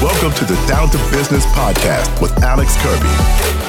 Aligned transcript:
Welcome 0.00 0.30
to 0.34 0.44
the 0.44 0.54
Down 0.68 0.88
to 0.90 0.98
Business 1.10 1.44
podcast 1.46 2.22
with 2.22 2.30
Alex 2.44 2.76
Kirby, 2.76 3.10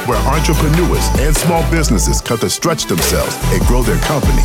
where 0.05 0.19
entrepreneurs 0.29 1.03
and 1.17 1.35
small 1.35 1.67
businesses 1.71 2.21
come 2.21 2.37
to 2.37 2.49
stretch 2.51 2.85
themselves 2.85 3.35
and 3.45 3.59
grow 3.65 3.81
their 3.81 3.97
company. 4.01 4.43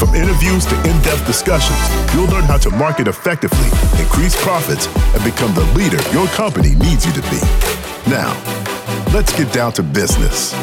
From 0.00 0.16
interviews 0.16 0.66
to 0.66 0.74
in 0.78 1.00
depth 1.02 1.24
discussions, 1.24 1.78
you'll 2.12 2.26
learn 2.26 2.42
how 2.42 2.58
to 2.58 2.70
market 2.70 3.06
effectively, 3.06 3.68
increase 4.02 4.34
profits, 4.42 4.88
and 5.14 5.22
become 5.22 5.54
the 5.54 5.64
leader 5.78 6.02
your 6.10 6.26
company 6.34 6.74
needs 6.74 7.06
you 7.06 7.12
to 7.12 7.22
be. 7.30 7.38
Now, 8.10 8.34
let's 9.14 9.30
get 9.38 9.52
down 9.52 9.74
to 9.74 9.84
business. 9.84 10.54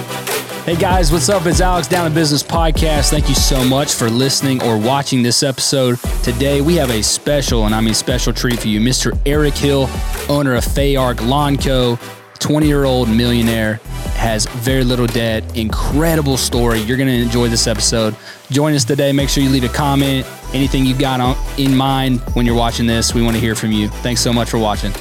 Hey 0.66 0.78
guys, 0.78 1.12
what's 1.12 1.28
up? 1.28 1.46
It's 1.46 1.60
Alex 1.60 1.90
Down 1.90 2.08
to 2.08 2.16
Business 2.16 2.42
Podcast. 2.42 3.10
Thank 3.10 3.28
you 3.28 3.36
so 3.36 3.66
much 3.66 3.96
for 3.96 4.10
listening 4.10 4.64
or 4.64 4.78
watching 4.78 5.22
this 5.22 5.44
episode. 5.44 6.00
Today 6.24 6.62
we 6.62 6.76
have 6.76 6.90
a 6.90 7.04
special, 7.04 7.66
and 7.66 7.76
I 7.76 7.82
mean 7.82 7.94
special 7.94 8.32
treat 8.32 8.62
for 8.62 8.70
you. 8.70 8.80
Mr. 8.80 9.20
Eric 9.26 9.56
Hill, 9.56 9.90
owner 10.30 10.56
of 10.56 10.64
Fayark 10.64 11.20
Lawn 11.28 11.58
Co., 11.58 12.00
20 12.40 12.66
year 12.66 12.86
old 12.86 13.10
millionaire, 13.10 13.82
has 14.16 14.46
very 14.46 14.86
little 14.86 15.06
debt. 15.06 15.44
Incredible 15.58 16.38
story. 16.38 16.80
You're 16.80 16.96
going 16.96 17.10
to 17.10 17.22
enjoy 17.22 17.50
this 17.50 17.68
episode. 17.68 18.16
Join 18.50 18.74
us 18.74 18.86
today. 18.86 19.12
Make 19.12 19.28
sure 19.28 19.44
you 19.44 19.50
leave 19.50 19.66
a 19.66 19.68
comment. 19.68 20.26
Anything 20.54 20.86
you 20.86 20.98
got 20.98 21.20
on, 21.20 21.36
in 21.58 21.76
mind 21.76 22.22
when 22.36 22.46
you're 22.46 22.56
watching 22.56 22.88
this, 22.88 23.14
we 23.14 23.22
want 23.22 23.36
to 23.36 23.42
hear 23.42 23.56
from 23.56 23.74
you. 23.74 23.90
Thanks 23.90 24.22
so 24.22 24.32
much 24.32 24.50
for 24.50 24.60
watching. 24.60 24.94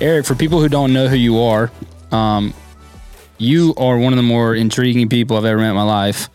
Eric, 0.00 0.26
for 0.26 0.36
people 0.36 0.60
who 0.60 0.68
don't 0.68 0.92
know 0.92 1.08
who 1.08 1.16
you 1.16 1.40
are, 1.40 1.72
um, 2.12 2.54
you 3.40 3.74
are 3.76 3.98
one 3.98 4.12
of 4.12 4.16
the 4.16 4.22
more 4.22 4.54
intriguing 4.54 5.08
people 5.08 5.36
I've 5.36 5.44
ever 5.44 5.60
met 5.60 5.70
in 5.70 5.76
my 5.76 5.82
life. 5.82 6.28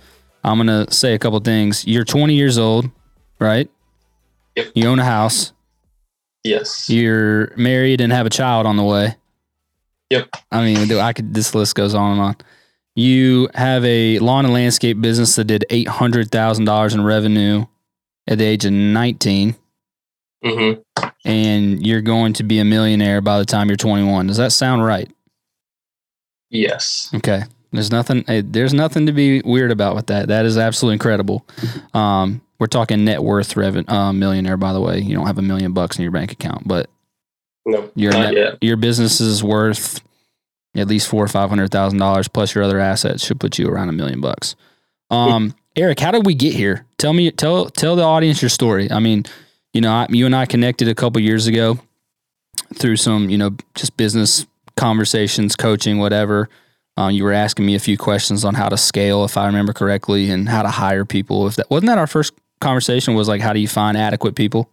I'm 0.44 0.58
going 0.64 0.86
to 0.86 0.94
say 0.94 1.14
a 1.14 1.20
couple 1.20 1.40
things. 1.40 1.86
You're 1.88 2.04
20 2.06 2.36
years 2.36 2.58
old, 2.58 2.90
right? 3.40 3.70
Yep. 4.56 4.68
You 4.76 4.88
own 4.88 5.00
a 5.00 5.06
house. 5.06 5.54
Yes. 6.44 6.90
You're 6.90 7.52
married 7.58 8.02
and 8.02 8.14
have 8.14 8.26
a 8.26 8.30
child 8.30 8.68
on 8.68 8.78
the 8.78 8.84
way. 8.84 9.16
Yep. 10.12 10.30
I 10.52 10.64
mean, 10.64 10.92
I 11.00 11.14
could. 11.14 11.34
This 11.34 11.56
list 11.56 11.76
goes 11.76 11.96
on 11.96 12.12
and 12.14 12.22
on. 12.22 12.36
You 12.96 13.50
have 13.56 13.84
a 13.84 14.20
lawn 14.20 14.46
and 14.46 14.54
landscape 14.54 15.02
business 15.02 15.36
that 15.36 15.46
did 15.46 15.66
eight 15.72 15.88
hundred 15.88 16.32
thousand 16.32 16.66
dollars 16.66 16.94
in 16.94 17.04
revenue 17.04 17.66
at 18.28 18.38
the 18.38 18.46
age 18.46 18.66
of 18.66 18.72
nineteen, 18.72 19.56
Mm-hmm. 20.44 21.08
and 21.26 21.86
you're 21.86 22.02
going 22.02 22.34
to 22.34 22.44
be 22.44 22.60
a 22.60 22.64
millionaire 22.66 23.20
by 23.20 23.40
the 23.40 23.46
time 23.46 23.68
you're 23.68 23.76
twenty 23.78 24.08
one. 24.08 24.28
Does 24.28 24.38
that 24.38 24.52
sound 24.52 24.86
right? 24.86 25.12
Yes. 26.50 27.10
Okay. 27.16 27.44
There's 27.72 27.92
nothing. 27.92 28.24
eh, 28.28 28.42
There's 28.46 28.74
nothing 28.74 29.06
to 29.08 29.12
be 29.12 29.42
weird 29.42 29.72
about 29.72 29.96
with 29.96 30.08
that. 30.08 30.28
That 30.30 30.46
is 30.46 30.58
absolutely 30.58 30.94
incredible. 30.94 31.46
Um, 31.94 32.42
we're 32.60 32.68
talking 32.68 33.04
net 33.04 33.22
worth 33.24 33.58
revenue 33.58 33.84
uh, 33.90 34.14
millionaire, 34.14 34.56
by 34.58 34.72
the 34.72 34.80
way. 34.80 35.00
You 35.00 35.14
don't 35.16 35.28
have 35.28 35.38
a 35.38 35.42
million 35.42 35.74
bucks 35.74 35.98
in 35.98 36.04
your 36.04 36.12
bank 36.12 36.32
account, 36.32 36.66
but 36.68 36.90
No. 37.66 37.92
your 37.96 38.14
net, 38.14 38.58
your 38.62 38.78
business 38.78 39.20
is 39.20 39.44
worth 39.44 40.00
at 40.76 40.88
least 40.88 41.08
four 41.10 41.24
or 41.24 41.28
five 41.28 41.50
hundred 41.50 41.72
thousand 41.72 42.00
dollars 42.00 42.28
plus 42.30 42.56
your 42.56 42.64
other 42.64 42.80
assets 42.80 43.26
should 43.26 43.40
put 43.40 43.58
you 43.60 43.68
around 43.68 43.90
a 43.90 43.94
million 43.94 44.22
bucks. 44.22 44.56
Um, 45.10 45.54
Eric, 45.76 46.00
how 46.00 46.12
did 46.12 46.26
we 46.26 46.34
get 46.34 46.54
here? 46.54 46.86
Tell 46.98 47.12
me, 47.12 47.30
tell 47.32 47.66
tell 47.70 47.98
the 47.98 48.04
audience 48.04 48.42
your 48.42 48.48
story. 48.50 48.90
I 48.90 49.00
mean, 49.00 49.26
you 49.74 49.82
know, 49.82 49.92
I, 49.92 50.08
you 50.10 50.26
and 50.26 50.34
I 50.36 50.46
connected 50.46 50.88
a 50.88 50.96
couple 50.96 51.20
years 51.22 51.48
ago 51.48 51.78
through 52.76 52.96
some, 52.96 53.30
you 53.30 53.38
know, 53.38 53.52
just 53.74 53.98
business 53.98 54.46
conversations, 54.78 55.56
coaching, 55.56 55.98
whatever. 56.00 56.50
Um, 56.98 57.12
you 57.12 57.24
were 57.24 57.34
asking 57.34 57.66
me 57.66 57.76
a 57.76 57.80
few 57.80 57.98
questions 57.98 58.46
on 58.46 58.54
how 58.54 58.70
to 58.70 58.78
scale, 58.78 59.26
if 59.26 59.38
I 59.38 59.46
remember 59.48 59.74
correctly, 59.74 60.30
and 60.30 60.48
how 60.48 60.62
to 60.62 60.70
hire 60.70 61.04
people. 61.06 61.46
If 61.48 61.56
that 61.56 61.70
wasn't 61.70 61.88
that 61.88 61.98
our 61.98 62.08
first 62.08 62.34
conversation 62.62 63.16
was 63.16 63.28
like, 63.28 63.42
how 63.42 63.52
do 63.54 63.60
you 63.60 63.68
find 63.68 63.98
adequate 63.98 64.36
people? 64.36 64.70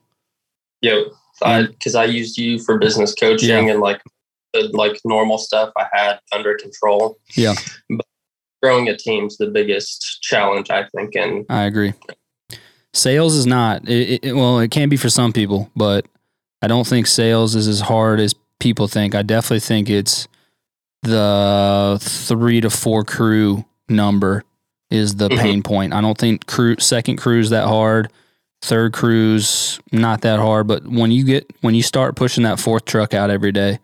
Yep. 0.82 1.06
I 1.42 1.62
because 1.66 1.94
I 1.96 2.04
used 2.04 2.38
you 2.38 2.60
for 2.60 2.78
business 2.78 3.14
coaching 3.14 3.48
Yeah. 3.66 3.72
and 3.72 3.80
like 3.80 4.00
the 4.52 4.68
like 4.72 5.00
normal 5.04 5.38
stuff 5.38 5.72
I 5.76 5.86
had 5.92 6.20
under 6.32 6.54
control. 6.54 7.18
Yeah. 7.34 7.54
But 7.90 8.06
growing 8.62 8.88
a 8.88 8.96
team's 8.96 9.38
the 9.38 9.48
biggest 9.48 10.22
challenge 10.22 10.70
I 10.70 10.86
think, 10.94 11.16
and 11.16 11.44
I 11.48 11.64
agree. 11.64 11.94
Sales 12.94 13.34
is 13.34 13.46
not 13.46 13.88
it, 13.88 14.24
it, 14.24 14.32
well. 14.34 14.58
It 14.60 14.70
can 14.70 14.88
be 14.88 14.96
for 14.96 15.08
some 15.08 15.32
people, 15.32 15.70
but 15.74 16.06
I 16.60 16.68
don't 16.68 16.86
think 16.86 17.06
sales 17.06 17.56
is 17.56 17.66
as 17.66 17.80
hard 17.80 18.20
as 18.20 18.34
people 18.62 18.86
think. 18.86 19.14
I 19.14 19.22
definitely 19.22 19.60
think 19.60 19.90
it's 19.90 20.28
the 21.02 21.98
three 22.00 22.60
to 22.60 22.70
four 22.70 23.04
crew 23.04 23.64
number 23.88 24.44
is 24.90 25.16
the 25.16 25.28
Mhm. 25.28 25.38
pain 25.38 25.62
point. 25.62 25.92
I 25.92 26.00
don't 26.00 26.16
think 26.16 26.46
crew 26.46 26.76
second 26.78 27.16
crew's 27.16 27.50
that 27.50 27.66
hard. 27.66 28.08
Third 28.62 28.92
crew's 28.92 29.80
not 29.90 30.20
that 30.20 30.38
hard, 30.38 30.68
but 30.68 30.86
when 30.86 31.10
you 31.10 31.24
get 31.24 31.44
when 31.62 31.74
you 31.74 31.82
start 31.82 32.14
pushing 32.14 32.44
that 32.44 32.60
fourth 32.60 32.84
truck 32.84 33.12
out 33.14 33.30
every 33.30 33.50
day, 33.50 33.80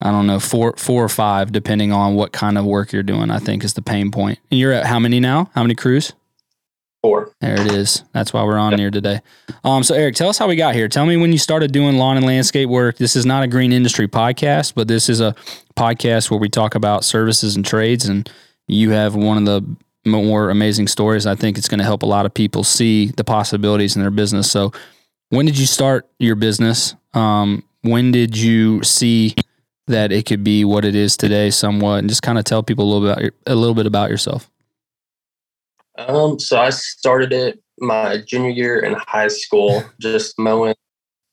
I 0.00 0.10
don't 0.10 0.26
know 0.26 0.40
four 0.40 0.74
four 0.78 1.04
or 1.04 1.08
five, 1.10 1.52
depending 1.52 1.92
on 1.92 2.14
what 2.14 2.32
kind 2.32 2.56
of 2.56 2.64
work 2.64 2.92
you're 2.92 3.02
doing. 3.02 3.30
I 3.30 3.38
think 3.38 3.62
is 3.62 3.74
the 3.74 3.82
pain 3.82 4.10
point. 4.10 4.38
And 4.50 4.58
you're 4.58 4.72
at 4.72 4.86
how 4.86 4.98
many 4.98 5.20
now? 5.20 5.50
How 5.54 5.62
many 5.62 5.74
crews? 5.74 6.12
Four. 7.02 7.32
There 7.40 7.60
it 7.60 7.72
is. 7.72 8.04
That's 8.12 8.32
why 8.32 8.42
we're 8.44 8.58
on 8.58 8.78
here 8.78 8.90
today. 8.90 9.20
Um, 9.64 9.82
so 9.82 9.94
Eric, 9.94 10.14
tell 10.14 10.28
us 10.28 10.38
how 10.38 10.48
we 10.48 10.56
got 10.56 10.74
here. 10.74 10.88
Tell 10.88 11.06
me 11.06 11.16
when 11.16 11.32
you 11.32 11.38
started 11.38 11.72
doing 11.72 11.96
lawn 11.96 12.16
and 12.16 12.26
landscape 12.26 12.68
work. 12.68 12.96
This 12.96 13.16
is 13.16 13.24
not 13.24 13.42
a 13.42 13.46
green 13.46 13.72
industry 13.72 14.08
podcast, 14.08 14.74
but 14.74 14.88
this 14.88 15.08
is 15.08 15.20
a 15.20 15.34
podcast 15.76 16.30
where 16.30 16.40
we 16.40 16.48
talk 16.48 16.74
about 16.74 17.04
services 17.04 17.56
and 17.56 17.64
trades. 17.64 18.06
And 18.06 18.30
you 18.66 18.90
have 18.90 19.14
one 19.14 19.38
of 19.38 19.44
the 19.44 19.76
more 20.08 20.50
amazing 20.50 20.88
stories. 20.88 21.26
I 21.26 21.34
think 21.34 21.58
it's 21.58 21.68
going 21.68 21.78
to 21.78 21.84
help 21.84 22.02
a 22.02 22.06
lot 22.06 22.26
of 22.26 22.34
people 22.34 22.64
see 22.64 23.06
the 23.06 23.24
possibilities 23.24 23.96
in 23.96 24.02
their 24.02 24.10
business. 24.10 24.50
So, 24.50 24.72
when 25.30 25.44
did 25.44 25.58
you 25.58 25.66
start 25.66 26.08
your 26.18 26.36
business? 26.36 26.94
Um, 27.12 27.62
when 27.82 28.12
did 28.12 28.36
you 28.36 28.82
see 28.82 29.34
that 29.88 30.12
it 30.12 30.26
could 30.26 30.44
be 30.44 30.64
what 30.64 30.84
it 30.84 30.94
is 30.94 31.16
today, 31.16 31.50
somewhat, 31.50 31.98
and 31.98 32.08
just 32.08 32.22
kind 32.22 32.38
of 32.38 32.44
tell 32.44 32.62
people 32.62 32.84
a 32.84 32.88
little 32.88 33.06
bit 33.06 33.12
about 33.12 33.22
your, 33.22 33.32
a 33.46 33.54
little 33.54 33.74
bit 33.74 33.86
about 33.86 34.10
yourself. 34.10 34.50
Um, 35.98 36.38
so 36.38 36.58
I 36.60 36.70
started 36.70 37.32
it 37.32 37.60
my 37.80 38.18
junior 38.26 38.50
year 38.50 38.80
in 38.80 38.94
high 38.94 39.28
school, 39.28 39.84
just 40.00 40.38
mowing 40.38 40.74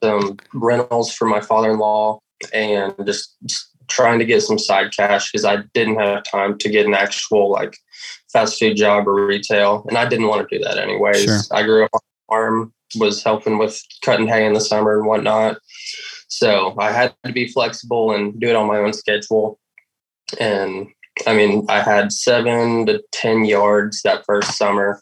some 0.04 0.38
rentals 0.54 1.14
for 1.14 1.26
my 1.28 1.40
father-in-law 1.40 2.20
and 2.54 2.94
just, 3.06 3.36
just 3.46 3.70
trying 3.88 4.20
to 4.20 4.26
get 4.26 4.42
some 4.42 4.60
side 4.60 4.92
cash 4.96 5.32
because 5.32 5.46
I 5.46 5.58
didn't 5.74 6.00
have 6.00 6.24
time 6.24 6.58
to 6.58 6.70
get 6.70 6.86
an 6.86 6.94
actual 6.94 7.52
like 7.52 7.78
fast 8.32 8.60
food 8.60 8.76
job 8.76 9.08
or 9.08 9.26
retail, 9.26 9.86
and 9.88 9.98
I 9.98 10.08
didn't 10.08 10.28
want 10.28 10.48
to 10.48 10.58
do 10.58 10.64
that 10.64 10.78
anyways. 10.78 11.24
Sure. 11.24 11.40
I 11.52 11.64
grew 11.64 11.86
up 11.86 11.92
on 11.94 12.00
a 12.00 12.26
farm, 12.28 12.74
was 12.98 13.24
helping 13.24 13.58
with 13.58 13.82
cutting 14.04 14.28
hay 14.28 14.46
in 14.46 14.54
the 14.54 14.62
summer 14.62 14.98
and 14.98 15.08
whatnot, 15.08 15.58
so 16.28 16.76
I 16.80 16.92
had 16.92 17.14
to 17.24 17.32
be 17.32 17.48
flexible 17.48 18.12
and 18.12 18.40
do 18.40 18.48
it 18.48 18.56
on 18.56 18.68
my 18.68 18.80
own 18.80 18.94
schedule. 18.94 19.60
And 20.40 20.88
I 21.26 21.34
mean, 21.36 21.66
I 21.70 21.82
had 21.82 22.12
seven 22.12 22.86
to 22.88 23.02
10 23.12 23.46
yards 23.46 24.02
that 24.04 24.26
first 24.26 24.58
summer. 24.58 25.02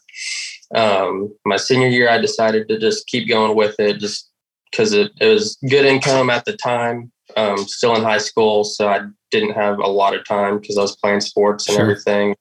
Um, 0.74 1.34
my 1.44 1.56
senior 1.56 1.88
year, 1.88 2.08
I 2.08 2.18
decided 2.18 2.68
to 2.68 2.78
just 2.78 3.06
keep 3.06 3.28
going 3.28 3.56
with 3.56 3.78
it 3.78 3.98
just 3.98 4.30
because 4.70 4.92
it, 4.92 5.12
it 5.20 5.26
was 5.26 5.56
good 5.68 5.84
income 5.84 6.30
at 6.30 6.44
the 6.44 6.56
time. 6.56 7.10
Um, 7.36 7.58
still 7.58 7.96
in 7.96 8.02
high 8.02 8.18
school, 8.18 8.64
so 8.64 8.88
I 8.88 9.00
didn't 9.30 9.54
have 9.54 9.78
a 9.78 9.88
lot 9.88 10.14
of 10.14 10.24
time 10.26 10.60
because 10.60 10.78
I 10.78 10.82
was 10.82 10.96
playing 10.96 11.20
sports 11.20 11.68
and 11.68 11.76
Sure. 11.76 11.82
everything. 11.82 12.36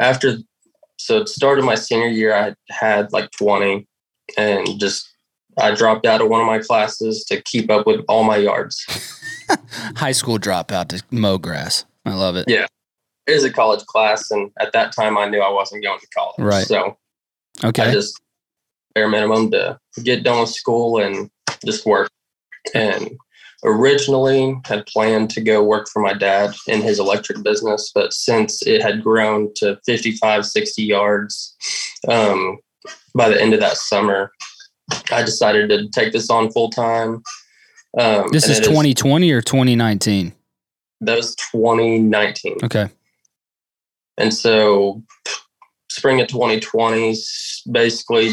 After, 0.00 0.38
so 0.98 1.18
it 1.18 1.28
started 1.28 1.64
my 1.64 1.76
senior 1.76 2.08
year, 2.08 2.34
I 2.34 2.54
had 2.70 3.12
like 3.12 3.30
20 3.30 3.86
and 4.36 4.80
just 4.80 5.08
I 5.58 5.74
dropped 5.74 6.04
out 6.04 6.20
of 6.20 6.28
one 6.28 6.40
of 6.40 6.46
my 6.46 6.58
classes 6.58 7.24
to 7.26 7.40
keep 7.42 7.70
up 7.70 7.86
with 7.86 8.04
all 8.08 8.24
my 8.24 8.36
yards. 8.36 8.84
High 9.96 10.12
school 10.12 10.38
dropout 10.38 10.88
to 10.88 11.02
mow 11.10 11.38
grass. 11.38 11.84
I 12.04 12.14
love 12.14 12.36
it. 12.36 12.46
Yeah. 12.48 12.66
It 13.26 13.32
was 13.34 13.44
a 13.44 13.52
college 13.52 13.84
class, 13.86 14.30
and 14.30 14.50
at 14.60 14.72
that 14.72 14.92
time, 14.92 15.16
I 15.16 15.26
knew 15.28 15.40
I 15.40 15.50
wasn't 15.50 15.82
going 15.82 15.98
to 15.98 16.06
college. 16.08 16.36
Right. 16.38 16.66
So 16.66 16.98
Okay. 17.62 17.84
I 17.84 17.92
just 17.92 18.20
bare 18.94 19.08
minimum 19.08 19.50
to 19.52 19.78
get 20.02 20.24
done 20.24 20.40
with 20.40 20.50
school 20.50 20.98
and 21.00 21.30
just 21.64 21.86
work. 21.86 22.10
And 22.74 23.10
originally 23.64 24.56
had 24.66 24.86
planned 24.86 25.30
to 25.30 25.40
go 25.40 25.62
work 25.62 25.88
for 25.88 26.00
my 26.02 26.12
dad 26.14 26.54
in 26.66 26.82
his 26.82 26.98
electric 26.98 27.42
business, 27.42 27.90
but 27.94 28.12
since 28.12 28.62
it 28.66 28.82
had 28.82 29.02
grown 29.02 29.52
to 29.56 29.78
55, 29.86 30.44
60 30.46 30.82
yards 30.82 31.56
um, 32.08 32.58
by 33.14 33.28
the 33.28 33.40
end 33.40 33.54
of 33.54 33.60
that 33.60 33.76
summer, 33.76 34.32
I 35.10 35.22
decided 35.22 35.70
to 35.70 35.88
take 35.88 36.12
this 36.12 36.30
on 36.30 36.50
full 36.50 36.70
time. 36.70 37.22
Um, 37.98 38.28
this 38.32 38.48
is 38.48 38.58
it 38.58 38.64
2020 38.64 39.30
or 39.32 39.40
2019. 39.40 40.34
That 41.06 41.16
was 41.16 41.34
2019. 41.36 42.56
Okay. 42.64 42.88
And 44.18 44.32
so 44.32 45.02
spring 45.90 46.20
of 46.20 46.28
2020 46.28 47.10
s- 47.12 47.62
basically 47.70 48.32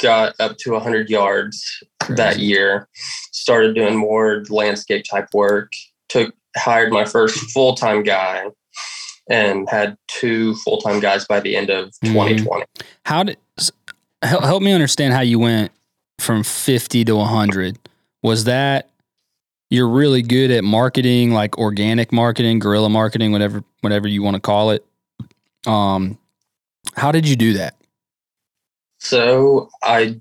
got 0.00 0.34
up 0.40 0.56
to 0.58 0.72
100 0.72 1.10
yards 1.10 1.82
that 2.10 2.38
year. 2.38 2.88
Started 3.32 3.74
doing 3.74 3.96
more 3.96 4.44
landscape 4.48 5.04
type 5.10 5.28
work. 5.34 5.72
Took 6.08 6.34
hired 6.56 6.92
my 6.92 7.04
first 7.04 7.36
full-time 7.52 8.02
guy 8.02 8.44
and 9.30 9.68
had 9.68 9.96
two 10.08 10.54
full-time 10.56 11.00
guys 11.00 11.24
by 11.26 11.40
the 11.40 11.56
end 11.56 11.70
of 11.70 11.90
Mhm. 12.04 12.12
2020. 12.12 12.64
How 13.04 13.22
did 13.24 13.36
help 14.22 14.62
me 14.62 14.72
understand 14.72 15.14
how 15.14 15.20
you 15.20 15.38
went 15.38 15.70
from 16.18 16.42
50 16.42 17.04
to 17.04 17.16
100? 17.16 17.78
Was 18.22 18.44
that 18.44 18.88
you're 19.70 19.88
really 19.88 20.22
good 20.22 20.50
at 20.50 20.64
marketing, 20.64 21.32
like 21.32 21.58
organic 21.58 22.12
marketing, 22.12 22.58
guerrilla 22.58 22.88
marketing, 22.88 23.32
whatever 23.32 23.62
whatever 23.80 24.08
you 24.08 24.22
want 24.22 24.34
to 24.34 24.40
call 24.40 24.70
it. 24.70 24.84
Um, 25.66 26.18
how 26.94 27.12
did 27.12 27.28
you 27.28 27.36
do 27.36 27.54
that? 27.54 27.74
So 28.98 29.68
I, 29.82 30.20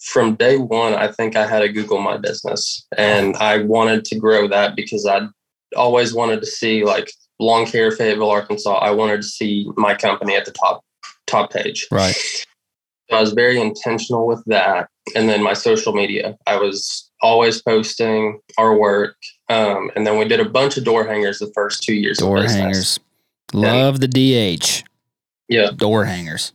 from 0.00 0.34
day 0.34 0.58
one, 0.58 0.94
I 0.94 1.10
think 1.10 1.36
I 1.36 1.46
had 1.46 1.60
to 1.60 1.68
Google 1.68 2.00
my 2.00 2.16
business, 2.16 2.86
and 2.96 3.36
I 3.36 3.62
wanted 3.62 4.04
to 4.06 4.18
grow 4.18 4.48
that 4.48 4.76
because 4.76 5.06
I 5.06 5.28
always 5.76 6.12
wanted 6.12 6.40
to 6.40 6.46
see 6.46 6.84
like 6.84 7.10
lawn 7.38 7.66
care 7.66 7.90
Fayetteville, 7.90 8.30
Arkansas. 8.30 8.78
I 8.78 8.90
wanted 8.90 9.18
to 9.18 9.28
see 9.28 9.70
my 9.76 9.94
company 9.94 10.34
at 10.36 10.44
the 10.44 10.52
top 10.52 10.84
top 11.26 11.52
page. 11.52 11.86
Right. 11.90 12.16
I 13.12 13.20
was 13.20 13.32
very 13.32 13.60
intentional 13.60 14.26
with 14.26 14.42
that, 14.46 14.88
and 15.14 15.28
then 15.28 15.42
my 15.42 15.52
social 15.52 15.92
media. 15.92 16.36
I 16.46 16.56
was 16.56 17.10
always 17.22 17.62
posting 17.62 18.40
our 18.58 18.76
work, 18.76 19.16
um, 19.48 19.90
and 19.94 20.06
then 20.06 20.18
we 20.18 20.26
did 20.26 20.40
a 20.40 20.48
bunch 20.48 20.76
of 20.76 20.84
door 20.84 21.06
hangers 21.06 21.38
the 21.38 21.50
first 21.54 21.82
two 21.82 21.94
years. 21.94 22.18
Door 22.18 22.44
hangers. 22.44 22.98
Love 23.52 24.00
the 24.00 24.08
DH. 24.08 24.82
Yeah. 25.48 25.70
Door 25.76 26.06
hangers. 26.06 26.52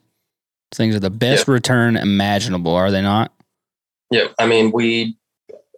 Things 0.73 0.95
are 0.95 0.99
the 0.99 1.09
best 1.09 1.47
Yeah. 1.47 1.53
return 1.53 1.95
imaginable, 1.97 2.73
are 2.73 2.91
they 2.91 3.01
not? 3.01 3.31
Yeah, 4.09 4.27
I 4.39 4.45
mean, 4.45 4.71
we, 4.73 5.15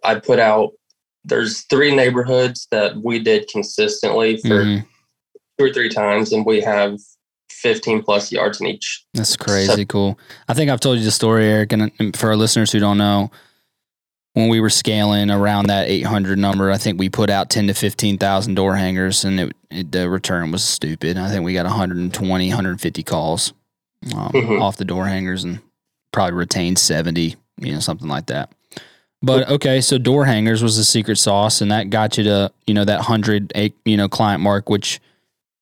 I 0.02 0.16
put 0.16 0.38
out, 0.40 0.72
there's 1.24 1.62
three 1.70 1.94
neighborhoods 1.94 2.66
that 2.72 2.96
we 2.96 3.20
did 3.20 3.48
consistently 3.48 4.36
for 4.38 4.64
Mhm. 4.64 4.84
two 5.58 5.64
or 5.66 5.72
three 5.72 5.88
times, 5.88 6.32
and 6.32 6.44
we 6.44 6.60
have 6.60 6.98
15 7.64 8.02
plus 8.02 8.30
yards 8.30 8.60
in 8.60 8.66
each. 8.66 9.06
That's 9.14 9.36
crazy 9.38 9.86
cool. 9.86 10.18
I 10.46 10.52
think 10.52 10.70
I've 10.70 10.80
told 10.80 10.98
you 10.98 11.04
the 11.04 11.10
story, 11.10 11.46
Eric, 11.48 11.72
and 11.72 12.14
for 12.14 12.28
our 12.28 12.36
listeners 12.36 12.70
who 12.70 12.78
don't 12.78 12.98
know, 12.98 13.30
when 14.34 14.50
we 14.50 14.60
were 14.60 14.68
scaling 14.68 15.30
around 15.30 15.68
that 15.68 15.88
800 15.88 16.36
number, 16.38 16.70
I 16.70 16.76
think 16.76 16.98
we 16.98 17.08
put 17.08 17.30
out 17.30 17.48
10 17.48 17.68
to 17.68 17.74
15,000 17.74 18.54
door 18.54 18.76
hangers, 18.76 19.24
and 19.24 19.40
it, 19.40 19.56
it, 19.70 19.92
the 19.92 20.10
return 20.10 20.52
was 20.52 20.62
stupid. 20.62 21.16
I 21.16 21.30
think 21.30 21.42
we 21.42 21.54
got 21.54 21.64
120, 21.64 22.48
150 22.48 23.02
calls 23.02 23.54
um, 24.14 24.30
Mhm. 24.32 24.60
off 24.60 24.76
the 24.76 24.84
door 24.84 25.06
hangers, 25.06 25.42
and 25.42 25.60
probably 26.12 26.34
retained 26.34 26.78
70, 26.78 27.36
you 27.60 27.72
know, 27.72 27.80
something 27.80 28.08
like 28.08 28.26
that. 28.26 28.52
But 29.22 29.48
okay, 29.48 29.80
so 29.80 29.96
door 29.96 30.26
hangers 30.26 30.62
was 30.62 30.76
the 30.76 30.84
secret 30.84 31.16
sauce, 31.16 31.62
and 31.62 31.70
that 31.70 31.88
got 31.88 32.18
you 32.18 32.24
to 32.24 32.52
you 32.66 32.74
know 32.74 32.84
that 32.84 33.00
hundred 33.00 33.54
you 33.86 33.96
know 33.96 34.06
client 34.06 34.42
mark. 34.42 34.68
Which 34.68 35.00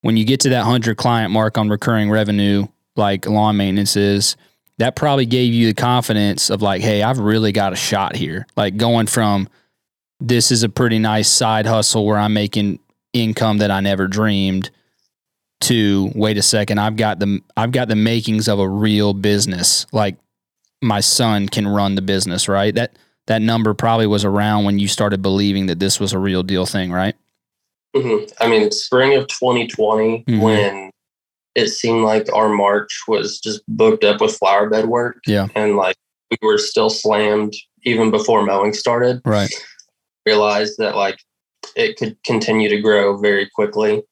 when 0.02 0.16
you 0.16 0.24
get 0.24 0.40
to 0.40 0.50
that 0.50 0.64
hundred 0.64 0.96
client 0.96 1.32
mark 1.32 1.56
on 1.56 1.68
recurring 1.68 2.10
revenue, 2.10 2.66
like 2.96 3.26
lawn 3.26 3.56
maintenance 3.56 3.96
is, 3.96 4.36
that 4.78 4.96
probably 4.96 5.26
gave 5.26 5.52
you 5.54 5.68
the 5.68 5.74
confidence 5.74 6.50
of 6.50 6.60
like, 6.62 6.82
hey, 6.82 7.02
I've 7.02 7.18
really 7.18 7.52
got 7.52 7.72
a 7.72 7.76
shot 7.76 8.16
here. 8.16 8.46
Like 8.56 8.76
going 8.76 9.06
from 9.06 9.48
this 10.20 10.50
is 10.50 10.62
a 10.62 10.68
pretty 10.68 10.98
nice 10.98 11.28
side 11.28 11.66
hustle 11.66 12.04
where 12.06 12.18
I'm 12.18 12.32
making 12.32 12.78
income 13.12 13.58
that 13.58 13.70
I 13.70 13.80
never 13.80 14.06
dreamed 14.08 14.70
to 15.62 16.10
wait 16.14 16.36
a 16.36 16.42
second, 16.42 16.78
I've 16.78 16.96
got 16.96 17.18
the 17.18 17.40
I've 17.56 17.72
got 17.72 17.88
the 17.88 17.96
makings 17.96 18.48
of 18.48 18.58
a 18.58 18.68
real 18.68 19.14
business. 19.14 19.86
Like 19.92 20.16
my 20.80 21.00
son 21.00 21.48
can 21.48 21.68
run 21.68 21.94
the 21.94 22.02
business, 22.02 22.48
right? 22.48 22.74
That 22.74 22.96
that 23.26 23.42
number 23.42 23.72
probably 23.72 24.08
was 24.08 24.24
around 24.24 24.64
when 24.64 24.78
you 24.78 24.88
started 24.88 25.22
believing 25.22 25.66
that 25.66 25.78
this 25.78 26.00
was 26.00 26.12
a 26.12 26.18
real 26.18 26.42
deal 26.42 26.66
thing, 26.66 26.90
right? 26.90 27.14
Hmm 27.94 28.24
I 28.40 28.48
mean, 28.48 28.70
spring 28.70 29.14
of 29.14 29.26
2020, 29.28 30.24
Mhm. 30.28 30.40
when 30.40 30.90
it 31.54 31.68
seemed 31.68 32.04
like 32.04 32.32
our 32.32 32.48
March 32.48 33.02
was 33.06 33.38
just 33.38 33.60
booked 33.68 34.04
up 34.04 34.20
with 34.20 34.36
flower 34.36 34.70
bed 34.70 34.86
work. 34.86 35.16
Yeah. 35.26 35.48
And 35.54 35.76
like 35.76 35.96
we 36.30 36.38
were 36.42 36.58
still 36.58 36.88
slammed 36.88 37.52
even 37.84 38.10
before 38.10 38.42
mowing 38.44 38.72
started. 38.72 39.20
Right. 39.24 39.52
realized 40.24 40.74
that 40.78 40.94
like 40.94 41.18
it 41.74 41.96
could 41.96 42.16
continue 42.24 42.68
to 42.68 42.80
grow 42.80 43.16
very 43.18 43.50
quickly. 43.54 44.02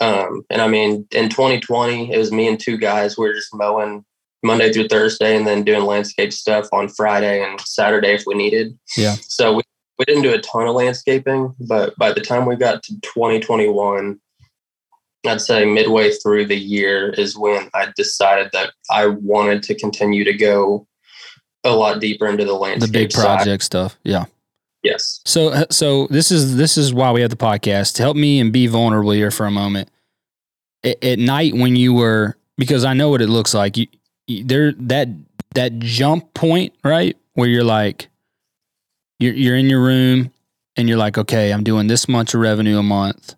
Um, 0.00 0.42
and 0.48 0.62
I 0.62 0.68
mean, 0.68 1.06
in 1.12 1.28
2020, 1.28 2.10
it 2.12 2.16
was 2.16 2.32
me 2.32 2.48
and 2.48 2.58
two 2.58 2.78
guys. 2.78 3.18
We 3.18 3.26
were 3.26 3.34
just 3.34 3.54
mowing 3.54 4.04
Monday 4.42 4.72
through 4.72 4.88
Thursday 4.88 5.36
and 5.36 5.46
then 5.46 5.62
doing 5.62 5.84
landscape 5.84 6.32
stuff 6.32 6.68
on 6.72 6.88
Friday 6.88 7.42
and 7.42 7.60
Saturday 7.60 8.14
if 8.14 8.24
we 8.26 8.34
needed. 8.34 8.78
Yeah. 8.96 9.16
So 9.20 9.54
we, 9.56 9.62
we 9.98 10.04
didn't 10.04 10.22
do 10.22 10.34
a 10.34 10.40
ton 10.40 10.66
of 10.66 10.74
landscaping, 10.74 11.54
but 11.60 11.96
by 11.96 12.12
the 12.12 12.20
time 12.20 12.46
we 12.46 12.56
got 12.56 12.82
to 12.84 13.00
2021, 13.00 14.20
I'd 15.26 15.40
say 15.40 15.64
midway 15.64 16.12
through 16.12 16.46
the 16.46 16.56
year 16.56 17.10
is 17.10 17.36
when 17.36 17.68
I 17.74 17.92
decided 17.96 18.50
that 18.52 18.72
I 18.90 19.06
wanted 19.06 19.62
to 19.64 19.74
continue 19.74 20.24
to 20.24 20.34
go 20.34 20.86
a 21.64 21.70
lot 21.70 22.00
deeper 22.00 22.26
into 22.26 22.44
the 22.44 22.54
landscape. 22.54 22.92
The 22.92 22.98
big 22.98 23.12
side. 23.12 23.24
project 23.24 23.62
stuff. 23.64 23.98
Yeah. 24.04 24.26
Yes. 24.82 25.20
So 25.24 25.48
uh, 25.48 25.64
so 25.70 26.06
this 26.08 26.30
is 26.30 26.56
this 26.56 26.78
is 26.78 26.94
why 26.94 27.10
we 27.10 27.20
have 27.20 27.30
the 27.30 27.36
podcast 27.36 27.94
to 27.94 28.02
help 28.02 28.16
me 28.16 28.38
and 28.38 28.52
be 28.52 28.68
vulnerable 28.68 29.10
here 29.10 29.32
for 29.32 29.46
a 29.46 29.50
moment. 29.50 29.90
At, 30.84 31.02
at 31.02 31.18
night 31.18 31.54
when 31.54 31.74
you 31.74 31.92
were 31.92 32.36
because 32.56 32.84
I 32.84 32.92
know 32.92 33.08
what 33.08 33.20
it 33.20 33.28
looks 33.28 33.52
like. 33.52 33.76
You, 33.76 33.86
you 34.28 34.44
there 34.44 34.72
that 34.72 35.08
that 35.54 35.78
jump 35.80 36.32
point 36.34 36.72
right 36.84 37.16
where 37.34 37.48
you're 37.48 37.64
like 37.64 38.08
you're 39.18 39.34
you're 39.34 39.56
in 39.56 39.66
your 39.70 39.82
room 39.82 40.30
and 40.76 40.88
you're 40.88 40.98
like 40.98 41.16
okay 41.18 41.52
I'm 41.52 41.64
doing 41.64 41.86
this 41.86 42.08
much 42.08 42.34
of 42.34 42.40
revenue 42.40 42.78
a 42.78 42.82
month. 42.82 43.34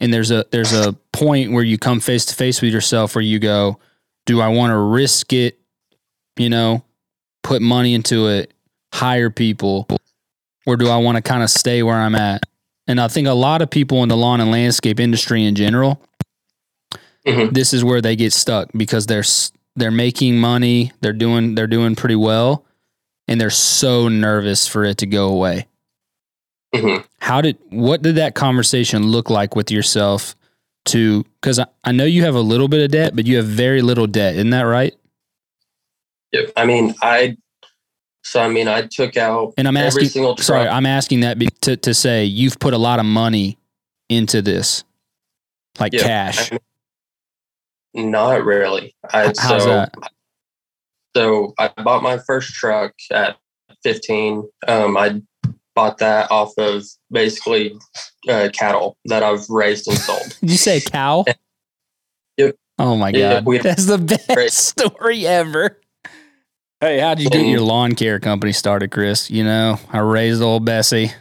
And 0.00 0.12
there's 0.12 0.30
a 0.30 0.44
there's 0.50 0.72
a 0.72 0.92
point 1.12 1.52
where 1.52 1.62
you 1.62 1.78
come 1.78 2.00
face 2.00 2.24
to 2.26 2.34
face 2.34 2.60
with 2.60 2.72
yourself 2.72 3.14
where 3.14 3.22
you 3.22 3.38
go, 3.38 3.78
do 4.26 4.40
I 4.40 4.48
want 4.48 4.72
to 4.72 4.76
risk 4.76 5.32
it, 5.32 5.58
you 6.36 6.50
know, 6.50 6.84
put 7.42 7.62
money 7.62 7.94
into 7.94 8.26
it, 8.28 8.52
hire 8.92 9.30
people, 9.30 9.86
or 10.66 10.76
do 10.76 10.88
I 10.88 10.96
want 10.98 11.16
to 11.16 11.22
kind 11.22 11.42
of 11.42 11.48
stay 11.50 11.82
where 11.82 11.96
I'm 11.96 12.14
at? 12.16 12.42
And 12.86 13.00
I 13.00 13.08
think 13.08 13.28
a 13.28 13.32
lot 13.32 13.62
of 13.62 13.70
people 13.70 14.02
in 14.02 14.08
the 14.08 14.16
lawn 14.16 14.40
and 14.40 14.50
landscape 14.50 15.00
industry 15.00 15.44
in 15.44 15.54
general, 15.54 16.02
Mhm. 17.26 17.54
this 17.54 17.72
is 17.72 17.82
where 17.82 18.02
they 18.02 18.16
get 18.16 18.32
stuck 18.32 18.68
because 18.76 19.06
they're 19.06 19.24
they're 19.76 19.90
making 19.90 20.38
money, 20.38 20.92
they're 21.00 21.12
doing 21.14 21.54
they're 21.54 21.66
doing 21.68 21.94
pretty 21.94 22.16
well, 22.16 22.64
and 23.28 23.40
they're 23.40 23.50
so 23.50 24.08
nervous 24.08 24.66
for 24.66 24.84
it 24.84 24.98
to 24.98 25.06
go 25.06 25.28
away. 25.28 25.66
hmm 26.74 26.96
How 27.20 27.40
did 27.40 27.58
what 27.70 28.02
did 28.02 28.16
that 28.16 28.34
conversation 28.34 29.08
look 29.08 29.30
like 29.30 29.56
with 29.56 29.70
yourself? 29.70 30.34
To 30.86 31.24
because 31.40 31.58
I, 31.58 31.66
I 31.84 31.92
know 31.92 32.04
you 32.04 32.24
have 32.24 32.34
a 32.34 32.40
little 32.40 32.68
bit 32.68 32.82
of 32.82 32.90
debt, 32.90 33.16
but 33.16 33.26
you 33.26 33.36
have 33.38 33.46
very 33.46 33.80
little 33.80 34.06
debt, 34.06 34.34
isn't 34.34 34.50
that 34.50 34.62
right? 34.62 34.94
Yep. 36.32 36.52
I 36.56 36.66
mean, 36.66 36.94
I. 37.00 37.36
So 38.22 38.40
I 38.42 38.48
mean, 38.48 38.68
I 38.68 38.82
took 38.86 39.16
out 39.16 39.54
And 39.56 39.68
I'm 39.68 39.76
every 39.76 39.86
asking, 39.86 40.08
single 40.08 40.34
truck. 40.34 40.44
sorry, 40.44 40.68
I'm 40.68 40.86
asking 40.86 41.20
that 41.20 41.38
be, 41.38 41.48
to 41.62 41.76
to 41.76 41.94
say 41.94 42.24
you've 42.24 42.58
put 42.58 42.74
a 42.74 42.78
lot 42.78 42.98
of 42.98 43.06
money 43.06 43.58
into 44.08 44.42
this, 44.42 44.84
like 45.78 45.92
Yeah, 45.92 46.02
cash. 46.02 46.52
I 46.52 46.58
mean, 47.94 48.10
not 48.10 48.44
really. 48.44 48.94
I 49.12 49.32
how's 49.38 49.64
so 49.64 49.66
that? 49.66 49.94
So 51.16 51.54
I 51.58 51.68
bought 51.82 52.02
my 52.02 52.18
first 52.26 52.52
truck 52.54 52.92
at 53.12 53.36
15. 53.82 54.48
Um, 54.68 54.96
I 54.96 55.20
bought 55.74 55.98
that 55.98 56.30
off 56.30 56.52
of 56.58 56.84
basically 57.10 57.76
uh, 58.28 58.48
cattle 58.52 58.96
that 59.06 59.22
I've 59.22 59.48
raised 59.48 59.88
and 59.88 59.98
sold. 59.98 60.36
Did 60.40 60.50
you 60.50 60.56
say 60.56 60.80
cow? 60.80 61.24
Yep. 62.36 62.56
Oh 62.78 62.96
my 62.96 63.10
Yeah, 63.10 63.34
god, 63.34 63.46
we- 63.46 63.58
that's 63.62 63.86
the 63.86 63.98
best 63.98 64.28
Great. 64.34 64.52
story 64.52 65.26
ever. 65.26 65.80
Hey, 66.80 66.98
how'd 66.98 67.18
you 67.20 67.30
get 67.30 67.46
your 67.46 67.60
lawn 67.60 67.94
care 67.94 68.18
company 68.20 68.52
started, 68.52 68.90
Chris? 68.90 69.30
You 69.30 69.44
know, 69.44 69.78
I 69.92 70.00
raised 70.00 70.42
old 70.42 70.64
Bessie, 70.66 71.12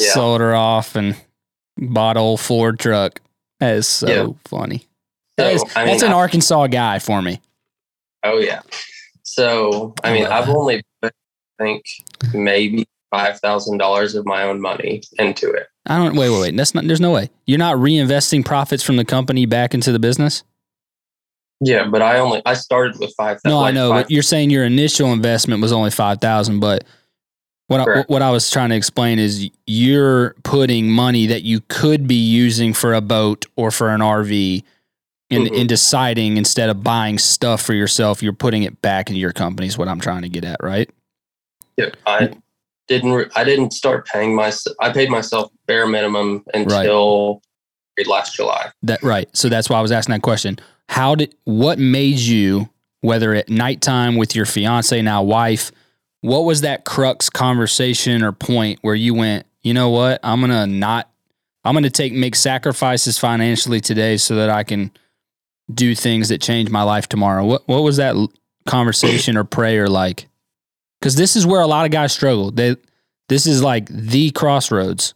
Yeah. 0.00 0.12
sold 0.12 0.40
her 0.40 0.54
off, 0.54 0.96
and 0.96 1.16
bought 1.76 2.16
old 2.16 2.40
Ford 2.40 2.78
truck. 2.78 3.20
That 3.60 3.74
is 3.74 3.86
so 3.86 4.08
Yeah. 4.08 4.26
funny. 4.48 4.86
That 5.36 5.52
is, 5.54 5.60
So, 5.60 5.68
I 5.76 5.84
that's 5.86 6.02
an 6.02 6.12
I- 6.12 6.14
Arkansas 6.14 6.68
guy 6.68 6.98
for 6.98 7.20
me. 7.20 7.40
Oh 8.22 8.38
yeah. 8.38 8.60
So 9.36 9.94
I 10.02 10.10
I 10.10 10.12
mean, 10.14 10.24
I've 10.24 10.46
that. 10.46 10.56
only 10.56 10.82
put, 11.02 11.12
I 11.60 11.62
think 11.62 11.84
maybe 12.32 12.86
five 13.10 13.38
thousand 13.40 13.76
dollars 13.76 14.14
of 14.14 14.24
my 14.24 14.44
own 14.44 14.62
money 14.62 15.02
into 15.18 15.50
it. 15.50 15.66
I 15.86 15.98
don't 15.98 16.16
wait, 16.16 16.30
wait, 16.30 16.40
wait. 16.40 16.56
That's 16.56 16.74
not. 16.74 16.86
There's 16.86 17.02
no 17.02 17.10
way 17.10 17.30
you're 17.44 17.58
not 17.58 17.76
reinvesting 17.76 18.44
profits 18.46 18.82
from 18.82 18.96
the 18.96 19.04
company 19.04 19.44
back 19.44 19.74
into 19.74 19.92
the 19.92 19.98
business. 19.98 20.42
Yeah, 21.60 21.86
but 21.86 22.00
I 22.00 22.18
only 22.18 22.40
I 22.46 22.54
started 22.54 22.98
with 22.98 23.12
five. 23.14 23.38
No, 23.44 23.60
I 23.62 23.72
know, 23.72 23.90
five- 23.90 24.04
but 24.04 24.10
you're 24.10 24.22
saying 24.22 24.48
your 24.48 24.64
initial 24.64 25.12
investment 25.12 25.60
was 25.60 25.70
only 25.72 25.90
five 25.90 26.18
thousand. 26.20 26.60
But 26.60 26.84
what 27.66 27.80
I, 27.80 28.02
what 28.08 28.22
I 28.22 28.30
was 28.30 28.50
trying 28.50 28.70
to 28.70 28.76
explain 28.76 29.18
is 29.18 29.50
you're 29.66 30.34
putting 30.44 30.88
money 30.88 31.26
that 31.26 31.42
you 31.42 31.60
could 31.68 32.08
be 32.08 32.14
using 32.14 32.72
for 32.72 32.94
a 32.94 33.02
boat 33.02 33.44
or 33.56 33.70
for 33.70 33.90
an 33.90 34.00
RV, 34.00 34.62
and 35.30 35.46
Mhm. 35.48 35.54
in 35.54 35.66
deciding 35.66 36.36
instead 36.36 36.68
of 36.68 36.82
buying 36.82 37.18
stuff 37.18 37.60
for 37.62 37.74
yourself, 37.74 38.22
you're 38.22 38.32
putting 38.32 38.62
it 38.62 38.80
back 38.80 39.08
into 39.08 39.20
your 39.20 39.32
company. 39.32 39.66
Is 39.66 39.76
what 39.78 39.88
I'm 39.88 40.00
trying 40.00 40.22
to 40.22 40.28
get 40.28 40.44
at, 40.44 40.58
right? 40.62 40.88
Yeah, 41.76 41.90
I 42.06 42.30
didn't. 42.88 43.12
Re- 43.12 43.30
I 43.34 43.44
didn't 43.44 43.72
start 43.72 44.06
paying 44.06 44.34
my. 44.34 44.52
I 44.80 44.90
paid 44.90 45.10
myself 45.10 45.50
bare 45.66 45.86
minimum 45.86 46.44
until 46.54 47.42
last 48.06 48.34
July. 48.36 48.70
That 48.82 49.02
right. 49.02 49.28
So 49.34 49.48
that's 49.48 49.68
why 49.68 49.78
I 49.78 49.82
was 49.82 49.92
asking 49.92 50.12
that 50.14 50.22
question. 50.22 50.58
How 50.88 51.14
did 51.14 51.34
what 51.44 51.78
made 51.78 52.18
you, 52.18 52.68
whether 53.00 53.34
at 53.34 53.48
nighttime 53.48 54.16
with 54.16 54.36
your 54.36 54.46
fiance 54.46 55.00
now 55.02 55.22
wife, 55.22 55.72
what 56.20 56.40
was 56.40 56.60
that 56.60 56.84
crux 56.84 57.28
conversation 57.30 58.22
or 58.22 58.32
point 58.32 58.78
where 58.82 58.94
you 58.94 59.14
went, 59.14 59.46
you 59.62 59.74
know 59.74 59.88
what, 59.90 60.20
I'm 60.22 60.40
gonna 60.40 60.66
not, 60.66 61.10
I'm 61.64 61.74
gonna 61.74 61.90
take 61.90 62.12
make 62.12 62.36
sacrifices 62.36 63.18
financially 63.18 63.80
today 63.80 64.16
so 64.18 64.36
that 64.36 64.50
I 64.50 64.62
can 64.62 64.90
do 65.72 65.94
things 65.94 66.28
that 66.28 66.40
change 66.40 66.70
my 66.70 66.82
life 66.82 67.08
tomorrow. 67.08 67.44
What 67.44 67.66
what 67.68 67.82
was 67.82 67.96
that 67.96 68.14
conversation 68.66 69.36
or 69.36 69.44
prayer 69.44 69.88
like? 69.88 70.26
Because 71.00 71.16
this 71.16 71.36
is 71.36 71.46
where 71.46 71.60
a 71.60 71.66
lot 71.66 71.84
of 71.84 71.90
guys 71.92 72.12
struggle. 72.12 72.50
They 72.50 72.76
this 73.28 73.46
is 73.46 73.62
like 73.62 73.88
the 73.88 74.30
crossroads. 74.30 75.14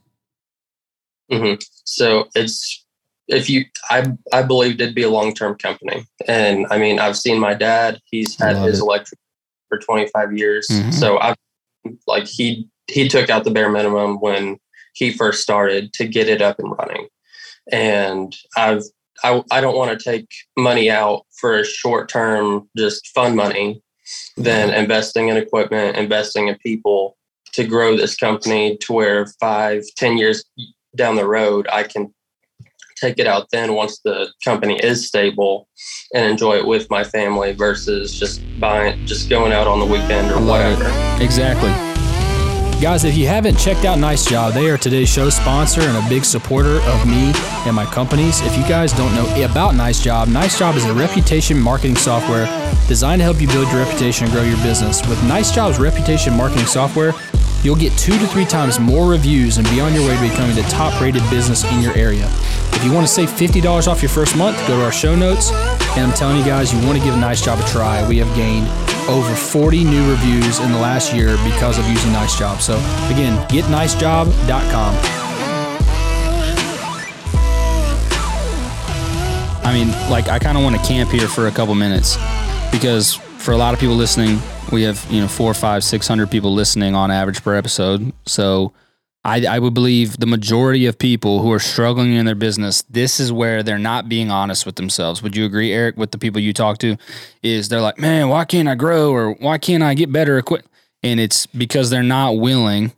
hmm 1.30 1.54
So 1.84 2.28
it's 2.34 2.84
if 3.28 3.48
you, 3.48 3.64
I 3.90 4.12
I 4.32 4.42
believed 4.42 4.80
it'd 4.80 4.94
be 4.94 5.04
a 5.04 5.10
long 5.10 5.32
term 5.34 5.56
company, 5.56 6.04
and 6.26 6.66
I 6.70 6.78
mean 6.78 6.98
I've 6.98 7.16
seen 7.16 7.38
my 7.38 7.54
dad. 7.54 8.00
He's 8.06 8.38
had 8.40 8.56
Love 8.56 8.66
his 8.68 8.78
it. 8.80 8.82
electric 8.82 9.18
for 9.68 9.78
25 9.78 10.36
years, 10.36 10.66
Mhm. 10.68 10.92
so 10.92 11.18
I 11.20 11.34
like 12.08 12.26
he 12.26 12.68
he 12.88 13.08
took 13.08 13.30
out 13.30 13.44
the 13.44 13.52
bare 13.52 13.70
minimum 13.70 14.18
when 14.20 14.58
he 14.94 15.12
first 15.12 15.42
started 15.42 15.92
to 15.92 16.08
get 16.08 16.28
it 16.28 16.42
up 16.42 16.58
and 16.58 16.76
running, 16.76 17.06
and 17.70 18.34
I've 18.56 18.82
I 19.22 19.42
I 19.50 19.60
don't 19.60 19.76
want 19.76 19.98
to 19.98 20.04
take 20.04 20.28
money 20.56 20.90
out 20.90 21.26
for 21.38 21.58
a 21.58 21.64
short 21.64 22.08
term 22.08 22.68
just 22.76 23.08
fun 23.08 23.36
money, 23.36 23.82
than 24.36 24.70
investing 24.70 25.28
in 25.28 25.36
equipment, 25.36 25.96
investing 25.96 26.48
in 26.48 26.56
people 26.56 27.16
to 27.52 27.66
grow 27.66 27.96
this 27.96 28.16
company 28.16 28.76
to 28.78 28.92
where 28.92 29.26
five, 29.40 29.82
ten 29.96 30.16
years 30.16 30.44
down 30.96 31.16
the 31.16 31.26
road, 31.26 31.66
I 31.72 31.82
can 31.82 32.12
take 32.96 33.18
it 33.18 33.26
out 33.26 33.48
then 33.50 33.74
once 33.74 34.00
the 34.04 34.28
company 34.44 34.78
is 34.78 35.06
stable 35.06 35.68
and 36.14 36.26
enjoy 36.26 36.56
it 36.56 36.66
with 36.66 36.88
my 36.90 37.02
family 37.02 37.52
versus 37.52 38.18
just 38.18 38.42
buying, 38.60 39.06
just 39.06 39.30
going 39.30 39.52
out 39.52 39.66
on 39.66 39.78
the 39.80 39.86
weekend 39.86 40.30
or 40.30 40.40
whatever. 40.44 40.84
it. 40.86 41.22
Exactly. 41.22 41.89
Guys, 42.80 43.04
if 43.04 43.14
you 43.14 43.26
haven't 43.26 43.58
checked 43.58 43.84
out 43.84 43.98
Nice 43.98 44.24
Job, 44.24 44.54
they 44.54 44.70
are 44.70 44.78
today's 44.78 45.10
show 45.10 45.28
sponsor 45.28 45.82
and 45.82 45.98
a 45.98 46.08
big 46.08 46.24
supporter 46.24 46.80
of 46.80 47.06
me 47.06 47.30
and 47.66 47.76
my 47.76 47.84
companies. 47.84 48.40
If 48.40 48.56
you 48.56 48.62
guys 48.62 48.90
don't 48.94 49.14
know 49.14 49.26
about 49.44 49.74
Nice 49.74 50.02
Job, 50.02 50.28
Nice 50.28 50.58
Job 50.58 50.76
is 50.76 50.86
a 50.86 50.94
reputation 50.94 51.60
marketing 51.60 51.96
software 51.96 52.46
designed 52.88 53.20
to 53.20 53.24
help 53.24 53.38
you 53.38 53.48
build 53.48 53.68
your 53.68 53.84
reputation 53.84 54.24
and 54.24 54.32
grow 54.32 54.44
your 54.44 54.56
business. 54.62 55.06
With 55.06 55.22
Nice 55.24 55.54
Job's 55.54 55.78
reputation 55.78 56.34
marketing 56.34 56.64
software, 56.64 57.12
you'll 57.62 57.76
get 57.76 57.92
two 57.98 58.18
to 58.18 58.26
three 58.28 58.46
times 58.46 58.80
more 58.80 59.10
reviews 59.10 59.58
and 59.58 59.68
be 59.68 59.82
on 59.82 59.92
your 59.92 60.08
way 60.08 60.16
to 60.16 60.22
becoming 60.22 60.56
the 60.56 60.62
top 60.62 60.98
rated 61.02 61.22
business 61.28 61.70
in 61.70 61.82
your 61.82 61.94
area. 61.94 62.24
If 62.72 62.82
you 62.82 62.94
want 62.94 63.06
to 63.06 63.12
save 63.12 63.28
$50 63.28 63.88
off 63.88 64.00
your 64.00 64.08
first 64.08 64.38
month, 64.38 64.56
go 64.66 64.78
to 64.78 64.84
our 64.86 64.90
show 64.90 65.14
notes. 65.14 65.50
And 65.50 66.06
I'm 66.06 66.14
telling 66.14 66.38
you 66.38 66.44
guys, 66.46 66.72
you 66.72 66.80
want 66.86 66.96
to 66.96 67.04
give 67.04 67.14
Nice 67.18 67.42
Job 67.44 67.58
a 67.60 67.68
try. 67.68 68.08
We 68.08 68.16
have 68.16 68.34
gained 68.34 68.68
over 69.10 69.34
40 69.34 69.84
new 69.84 70.08
reviews 70.10 70.60
in 70.60 70.70
the 70.70 70.78
last 70.78 71.12
year 71.12 71.36
because 71.44 71.78
of 71.78 71.86
using 71.88 72.12
Nice 72.12 72.38
Job. 72.38 72.60
So 72.60 72.76
again, 73.10 73.36
getnicejob.com. 73.48 74.94
I 79.64 79.72
mean, 79.74 79.90
like 80.10 80.28
I 80.28 80.38
kind 80.38 80.56
of 80.56 80.64
want 80.64 80.76
to 80.76 80.86
camp 80.86 81.10
here 81.10 81.28
for 81.28 81.48
a 81.48 81.50
couple 81.50 81.74
minutes 81.74 82.16
because 82.70 83.14
for 83.14 83.52
a 83.52 83.56
lot 83.56 83.74
of 83.74 83.80
people 83.80 83.96
listening, 83.96 84.38
we 84.72 84.82
have 84.82 85.04
you 85.10 85.20
know 85.20 85.28
four, 85.28 85.54
five, 85.54 85.82
six 85.84 86.06
hundred 86.06 86.30
people 86.30 86.52
listening 86.54 86.94
on 86.94 87.10
average 87.10 87.42
per 87.42 87.54
episode. 87.54 88.12
So 88.26 88.72
I, 89.22 89.44
I 89.44 89.58
would 89.58 89.74
believe 89.74 90.16
the 90.18 90.26
majority 90.26 90.86
of 90.86 90.98
people 90.98 91.42
who 91.42 91.52
are 91.52 91.58
struggling 91.58 92.14
in 92.14 92.24
their 92.24 92.34
business, 92.34 92.82
this 92.88 93.20
is 93.20 93.30
where 93.30 93.62
they're 93.62 93.78
not 93.78 94.08
being 94.08 94.30
honest 94.30 94.64
with 94.64 94.76
themselves. 94.76 95.22
Would 95.22 95.36
you 95.36 95.44
agree, 95.44 95.72
Eric, 95.72 95.98
with 95.98 96.10
the 96.10 96.18
people 96.18 96.40
you 96.40 96.54
talk 96.54 96.78
to? 96.78 96.96
Is 97.42 97.68
they're 97.68 97.82
like, 97.82 97.98
man, 97.98 98.30
why 98.30 98.46
can't 98.46 98.68
I 98.68 98.74
grow 98.76 99.12
or 99.12 99.32
why 99.34 99.58
can't 99.58 99.82
I 99.82 99.92
get 99.92 100.10
better 100.10 100.38
equipped? 100.38 100.68
And 101.02 101.20
it's 101.20 101.44
because 101.46 101.90
they're 101.90 102.02
not 102.02 102.38
willing. 102.38 102.92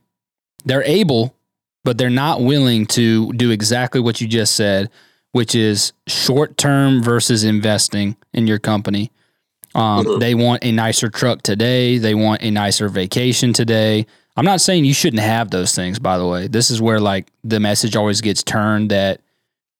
They're 0.64 0.84
able, 0.84 1.34
but 1.82 1.98
they're 1.98 2.08
not 2.10 2.40
willing 2.40 2.86
to 2.86 3.32
do 3.32 3.50
exactly 3.50 4.00
what 4.00 4.20
you 4.20 4.28
just 4.28 4.54
said, 4.54 4.90
which 5.32 5.56
is 5.56 5.92
short 6.06 6.56
term 6.56 7.02
versus 7.02 7.42
investing 7.42 8.16
in 8.32 8.46
your 8.46 8.60
company. 8.60 9.10
Um, 9.74 10.04
Mhm. 10.04 10.20
They 10.20 10.34
want 10.36 10.62
a 10.64 10.70
nicer 10.70 11.08
truck 11.08 11.42
today. 11.42 11.98
They 11.98 12.14
want 12.14 12.42
a 12.42 12.50
nicer 12.52 12.88
vacation 12.88 13.52
today. 13.52 14.06
I'm 14.36 14.44
not 14.44 14.60
saying 14.60 14.84
you 14.84 14.94
shouldn't 14.94 15.22
have 15.22 15.50
those 15.50 15.74
things, 15.74 15.98
by 15.98 16.18
the 16.18 16.26
way. 16.26 16.46
This 16.46 16.70
is 16.70 16.80
where 16.80 17.00
like 17.00 17.28
the 17.44 17.60
message 17.60 17.96
always 17.96 18.20
gets 18.20 18.42
turned 18.42 18.90
that 18.90 19.20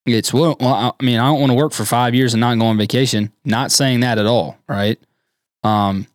it's 0.05 0.33
well, 0.33 0.55
well 0.59 0.95
I 0.99 1.03
mean, 1.03 1.19
I 1.19 1.27
don't 1.27 1.39
want 1.39 1.51
to 1.51 1.55
work 1.55 1.73
for 1.73 1.85
five 1.85 2.13
years 2.13 2.33
and 2.33 2.41
not 2.41 2.57
go 2.59 2.65
on 2.65 2.77
vacation. 2.77 3.31
Not 3.45 3.71
saying 3.71 4.01
that 4.01 4.17
at 4.17 4.25
all, 4.25 4.57
right? 4.67 4.99
Um, 5.63 6.07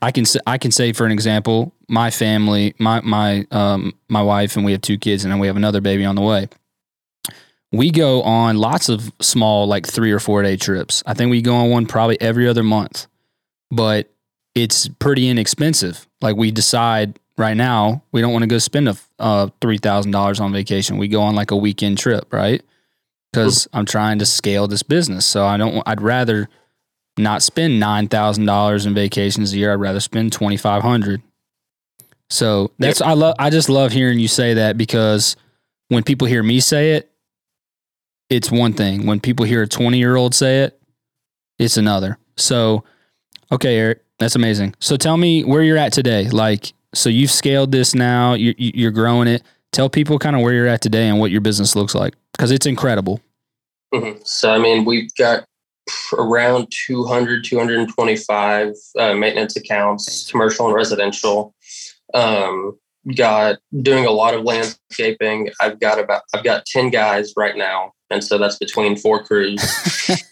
I 0.00 0.10
can 0.10 0.24
say, 0.24 0.40
I 0.46 0.58
can 0.58 0.70
say 0.70 0.92
for 0.92 1.04
an 1.04 1.12
example, 1.12 1.74
my 1.88 2.10
family, 2.10 2.74
my 2.78 3.00
my 3.02 3.46
um 3.50 3.94
my 4.08 4.22
wife 4.22 4.56
and 4.56 4.64
we 4.64 4.72
have 4.72 4.80
two 4.80 4.96
kids 4.96 5.24
and 5.24 5.32
then 5.32 5.38
we 5.38 5.46
have 5.46 5.56
another 5.56 5.80
baby 5.80 6.04
on 6.04 6.14
the 6.14 6.22
way. 6.22 6.48
We 7.72 7.90
go 7.90 8.22
on 8.22 8.58
lots 8.58 8.88
of 8.88 9.12
small 9.20 9.66
like 9.66 9.86
3 9.86 10.12
or 10.12 10.18
4 10.18 10.42
day 10.42 10.56
trips. 10.56 11.02
I 11.06 11.14
think 11.14 11.30
we 11.30 11.40
go 11.40 11.54
on 11.54 11.70
one 11.70 11.86
probably 11.86 12.20
every 12.20 12.46
other 12.46 12.62
month. 12.62 13.06
But 13.70 14.10
it's 14.54 14.88
pretty 14.88 15.28
inexpensive. 15.28 16.06
Like 16.20 16.36
we 16.36 16.50
decide 16.50 17.18
right 17.36 17.56
now 17.56 18.02
we 18.12 18.20
don't 18.20 18.32
want 18.32 18.42
to 18.42 18.48
go 18.48 18.58
spend 18.58 18.88
a 18.88 18.96
uh, 19.18 19.48
$3,000 19.60 20.40
on 20.40 20.52
vacation. 20.52 20.98
We 20.98 21.08
go 21.08 21.22
on 21.22 21.34
like 21.34 21.50
a 21.50 21.56
weekend 21.56 21.98
trip, 21.98 22.32
right? 22.32 22.62
Cuz 23.32 23.66
I'm 23.72 23.86
trying 23.86 24.18
to 24.18 24.26
scale 24.26 24.68
this 24.68 24.82
business. 24.82 25.24
So 25.24 25.46
I 25.46 25.56
don't 25.56 25.82
I'd 25.86 26.02
rather 26.02 26.48
not 27.16 27.42
spend 27.42 27.78
nine 27.78 28.08
thousand 28.08 28.46
dollars 28.46 28.86
in 28.86 28.94
vacations 28.94 29.52
a 29.52 29.58
year. 29.58 29.72
I'd 29.72 29.80
rather 29.80 30.00
spend 30.00 30.32
twenty 30.32 30.56
five 30.56 30.82
hundred. 30.82 31.22
So 32.30 32.72
that's 32.78 33.00
I 33.02 33.12
love. 33.12 33.34
I 33.38 33.50
just 33.50 33.68
love 33.68 33.92
hearing 33.92 34.18
you 34.18 34.28
say 34.28 34.54
that 34.54 34.78
because 34.78 35.36
when 35.88 36.02
people 36.02 36.26
hear 36.26 36.42
me 36.42 36.60
say 36.60 36.92
it, 36.92 37.10
it's 38.30 38.50
one 38.50 38.72
thing. 38.72 39.06
When 39.06 39.20
people 39.20 39.44
hear 39.44 39.62
a 39.62 39.68
twenty 39.68 39.98
year 39.98 40.16
old 40.16 40.34
say 40.34 40.60
it, 40.60 40.80
it's 41.58 41.76
another. 41.76 42.18
So, 42.36 42.84
okay, 43.50 43.76
Eric, 43.76 44.02
that's 44.18 44.34
amazing. 44.34 44.74
So 44.78 44.96
tell 44.96 45.16
me 45.18 45.44
where 45.44 45.62
you're 45.62 45.76
at 45.76 45.92
today. 45.92 46.28
Like, 46.30 46.72
so 46.94 47.08
you've 47.08 47.30
scaled 47.30 47.72
this 47.72 47.94
now. 47.94 48.34
You're, 48.34 48.54
you're 48.56 48.90
growing 48.90 49.28
it. 49.28 49.42
Tell 49.72 49.88
people 49.88 50.18
kind 50.18 50.36
of 50.36 50.42
where 50.42 50.52
you're 50.52 50.66
at 50.66 50.82
today 50.82 51.08
and 51.08 51.18
what 51.18 51.30
your 51.30 51.40
business 51.40 51.74
looks 51.74 51.94
like 51.94 52.14
because 52.32 52.50
it's 52.50 52.66
incredible. 52.66 53.20
Mhm. 53.94 54.26
So, 54.26 54.52
I 54.52 54.58
mean, 54.58 54.84
we've 54.84 55.14
got 55.16 55.44
around 56.16 56.72
200, 56.86 57.44
225 57.44 58.74
uh, 58.98 59.14
maintenance 59.14 59.56
accounts, 59.56 60.30
commercial 60.30 60.66
and 60.66 60.74
residential. 60.74 61.54
Um, 62.14 62.78
got 63.16 63.58
doing 63.80 64.06
a 64.06 64.10
lot 64.10 64.34
of 64.34 64.44
landscaping. 64.44 65.50
I've 65.60 65.80
got 65.80 65.98
about, 65.98 66.22
I've 66.34 66.44
got 66.44 66.66
10 66.66 66.90
guys 66.90 67.32
right 67.36 67.56
now. 67.56 67.92
And 68.10 68.22
so 68.22 68.38
that's 68.38 68.58
between 68.58 68.96
four 68.96 69.24
crews. 69.24 69.60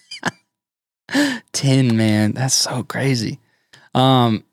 10 1.52 1.96
man 1.96 2.32
that's 2.32 2.54
so 2.54 2.84
crazy 2.84 3.40
um 3.94 4.44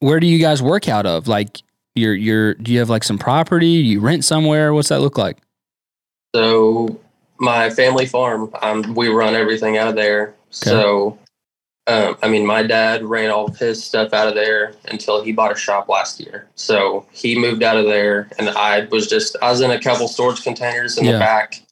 where 0.00 0.20
do 0.20 0.26
you 0.26 0.38
guys 0.38 0.62
work 0.62 0.88
out 0.88 1.06
of 1.06 1.28
like 1.28 1.62
you're 1.94 2.14
you're 2.14 2.54
do 2.54 2.72
you 2.72 2.78
have 2.78 2.90
like 2.90 3.04
some 3.04 3.18
property 3.18 3.66
you 3.68 4.00
rent 4.00 4.24
somewhere 4.24 4.74
what's 4.74 4.88
that 4.88 5.00
look 5.00 5.16
like 5.18 5.38
So 6.34 6.98
my 7.38 7.70
family 7.70 8.06
farm, 8.06 8.50
um, 8.60 8.94
we 8.94 9.08
run 9.08 9.34
everything 9.34 9.78
out 9.78 9.88
of 9.88 9.94
there. 9.96 10.34
So, 10.50 11.18
um, 11.86 12.16
I 12.22 12.28
mean, 12.28 12.44
my 12.44 12.62
dad 12.62 13.02
ran 13.02 13.30
all 13.30 13.46
of 13.46 13.56
his 13.58 13.82
stuff 13.82 14.12
out 14.12 14.28
of 14.28 14.34
there 14.34 14.74
until 14.90 15.24
he 15.24 15.32
bought 15.32 15.50
a 15.50 15.56
shop 15.56 15.88
last 15.88 16.20
year. 16.20 16.46
So 16.54 17.06
he 17.12 17.38
moved 17.38 17.62
out 17.62 17.78
of 17.78 17.86
there, 17.86 18.28
and 18.38 18.50
I 18.50 18.84
was 18.90 19.06
just 19.06 19.36
I 19.40 19.50
was 19.50 19.62
in 19.62 19.70
a 19.70 19.80
couple 19.80 20.06
storage 20.06 20.42
containers 20.42 20.98
in 20.98 21.04
Yeah. 21.06 21.12
the 21.12 21.18
back, 21.18 21.62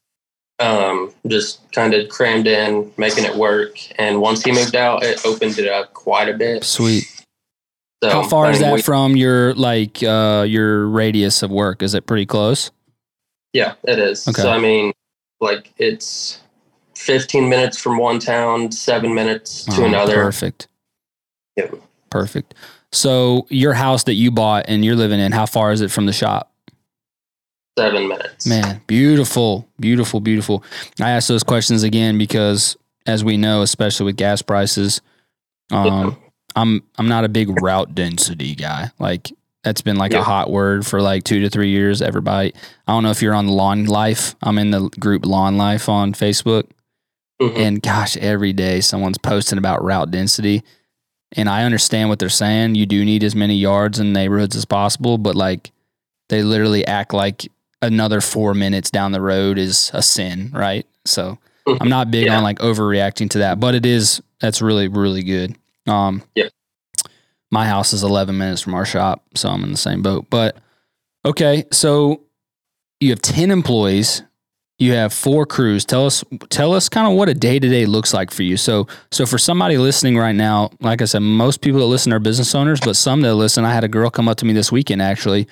um, 0.59 1.13
just 1.27 1.71
kind 1.73 1.93
of 1.93 2.09
crammed 2.09 2.47
in, 2.47 2.91
making 2.97 3.25
it 3.25 3.35
work. 3.37 3.77
And 3.99 4.21
once 4.23 4.43
he 4.43 4.51
moved 4.53 4.75
out, 4.75 5.03
it 5.05 5.21
opened 5.27 5.59
it 5.59 5.69
up 5.69 5.93
quite 5.93 6.29
a 6.31 6.35
bit. 6.35 6.65
sweet 6.65 7.05
So 8.03 8.11
how 8.11 8.23
far 8.23 8.47
I 8.47 8.51
is 8.51 8.61
that 8.61 8.75
we- 8.75 8.83
from 8.83 9.17
your 9.17 9.55
like 9.55 10.03
uh 10.03 10.45
your 10.49 10.87
radius 10.87 11.43
of 11.43 11.51
work 11.51 11.83
is 11.83 11.95
it 11.95 12.07
pretty 12.07 12.27
close 12.27 12.71
Yeah, 13.53 13.75
it 13.85 13.99
is. 13.99 14.29
Okay. 14.29 14.43
So 14.43 14.51
I 14.51 14.59
mean, 14.59 14.93
like 15.41 15.73
it's 15.79 16.41
15 16.95 17.49
minutes 17.49 17.79
from 17.79 17.99
one 17.99 18.19
town, 18.19 18.71
seven 18.73 19.15
minutes 19.15 19.65
to 19.67 19.83
Oh, 19.83 19.85
another. 19.87 20.15
perfect 20.15 20.69
Yep. 21.57 21.75
perfect 22.11 22.55
so 22.93 23.47
your 23.51 23.75
house 23.75 24.05
that 24.05 24.15
you 24.15 24.31
bought 24.31 24.65
and 24.69 24.85
you're 24.85 24.97
living 24.97 25.21
in 25.21 25.33
how 25.33 25.45
far 25.47 25.73
is 25.73 25.81
it 25.81 25.91
from 25.91 26.07
the 26.07 26.13
shop 26.13 26.53
Seven 27.79 28.09
minutes. 28.09 28.45
Man, 28.45 28.81
beautiful, 28.89 29.69
beautiful, 29.79 30.19
beautiful. 30.19 30.65
I 31.01 31.11
ask 31.11 31.29
those 31.29 31.45
questions 31.45 31.85
again 31.85 32.19
because, 32.19 32.77
as 33.07 33.23
we 33.23 33.37
know, 33.37 33.63
especially 33.63 34.07
with 34.07 34.17
gas 34.17 34.43
prices, 34.43 35.01
um, 35.71 36.17
I'm 36.59 36.83
I'm 36.99 37.09
not 37.09 37.25
a 37.25 37.29
big 37.29 37.49
route 37.63 37.95
density 37.95 38.55
guy. 38.55 38.91
Like 38.99 39.31
that's 39.65 39.81
been 39.83 39.97
like 39.97 40.13
a 40.15 40.23
hot 40.23 40.51
word 40.51 40.87
for 40.87 41.01
like 41.03 41.25
two 41.25 41.41
to 41.41 41.51
three 41.51 41.71
years. 41.71 42.01
Everybody, 42.03 42.53
I 42.87 42.93
don't 42.93 43.03
know 43.03 43.11
if 43.11 43.23
you're 43.23 43.35
on 43.35 43.49
Lawn 43.49 43.85
Life. 43.87 44.35
I'm 44.43 44.59
in 44.59 44.71
the 44.71 44.89
group 45.01 45.27
Lawn 45.27 45.57
Life 45.57 45.89
on 45.89 46.13
Facebook, 46.15 46.65
Mhm. 47.41 47.57
and 47.57 47.83
gosh, 47.83 48.17
every 48.17 48.53
day 48.53 48.81
someone's 48.81 49.19
posting 49.19 49.59
about 49.59 49.83
route 49.85 50.11
density. 50.11 50.63
And 51.37 51.49
I 51.49 51.65
understand 51.65 52.09
what 52.09 52.19
they're 52.19 52.29
saying. 52.31 52.75
You 52.77 52.87
do 52.87 53.05
need 53.05 53.23
as 53.23 53.35
many 53.35 53.57
yards 53.57 53.99
in 53.99 54.13
neighborhoods 54.13 54.57
as 54.57 54.65
possible, 54.65 55.19
but 55.19 55.35
like 55.35 55.71
they 56.31 56.43
literally 56.43 56.87
act 56.87 57.13
like 57.13 57.51
another 57.83 58.21
four 58.21 58.55
minutes 58.55 58.91
down 58.91 59.13
the 59.13 59.21
road 59.21 59.59
is 59.59 59.91
a 59.93 60.03
sin, 60.03 60.51
right? 60.55 60.87
So 61.05 61.39
I'm 61.81 61.89
not 61.91 62.11
big 62.11 62.27
Yeah. 62.27 62.39
on 62.39 62.43
like 62.43 62.59
overreacting 62.61 63.29
to 63.31 63.39
that, 63.39 63.61
but 63.61 63.75
it 63.75 63.85
is 63.85 64.23
that's 64.41 64.63
really 64.63 64.89
really 64.89 65.23
good. 65.23 65.55
Um, 65.89 66.23
Yeah. 66.35 66.49
My 67.51 67.67
house 67.67 67.95
is 67.95 68.03
11 68.03 68.37
minutes 68.37 68.61
from 68.61 68.75
our 68.75 68.85
shop, 68.85 69.25
so 69.35 69.49
I'm 69.49 69.65
in 69.65 69.71
the 69.71 69.79
same 69.79 70.03
boat. 70.03 70.27
But 70.29 70.57
okay, 71.25 71.65
so 71.73 72.25
you 73.01 73.09
have 73.11 73.23
10 73.23 73.51
employees, 73.51 74.23
you 74.79 74.93
have 74.93 75.13
four 75.15 75.47
crews. 75.47 75.85
Tell 75.87 76.05
us 76.07 76.23
tell 76.51 76.73
us 76.75 76.89
kind 76.89 77.11
of 77.11 77.17
what 77.17 77.29
a 77.29 77.35
day 77.35 77.59
to 77.59 77.69
day 77.69 77.87
looks 77.87 78.13
like 78.13 78.31
for 78.31 78.43
you. 78.43 78.57
So 78.57 78.87
so 79.11 79.25
for 79.27 79.39
somebody 79.39 79.79
listening 79.79 80.17
right 80.19 80.35
now, 80.35 80.71
like 80.81 81.01
I 81.03 81.07
said, 81.07 81.21
most 81.21 81.63
people 81.63 81.81
that 81.81 81.87
listen 81.87 82.13
are 82.13 82.19
business 82.19 82.55
owners, 82.55 82.81
but 82.81 82.97
some 82.97 83.23
that 83.23 83.35
listen, 83.35 83.65
I 83.65 83.73
had 83.73 83.83
a 83.83 83.89
girl 83.89 84.11
come 84.11 84.29
up 84.29 84.37
to 84.39 84.45
me 84.45 84.53
this 84.53 84.71
weekend 84.71 85.01
actually, 85.03 85.49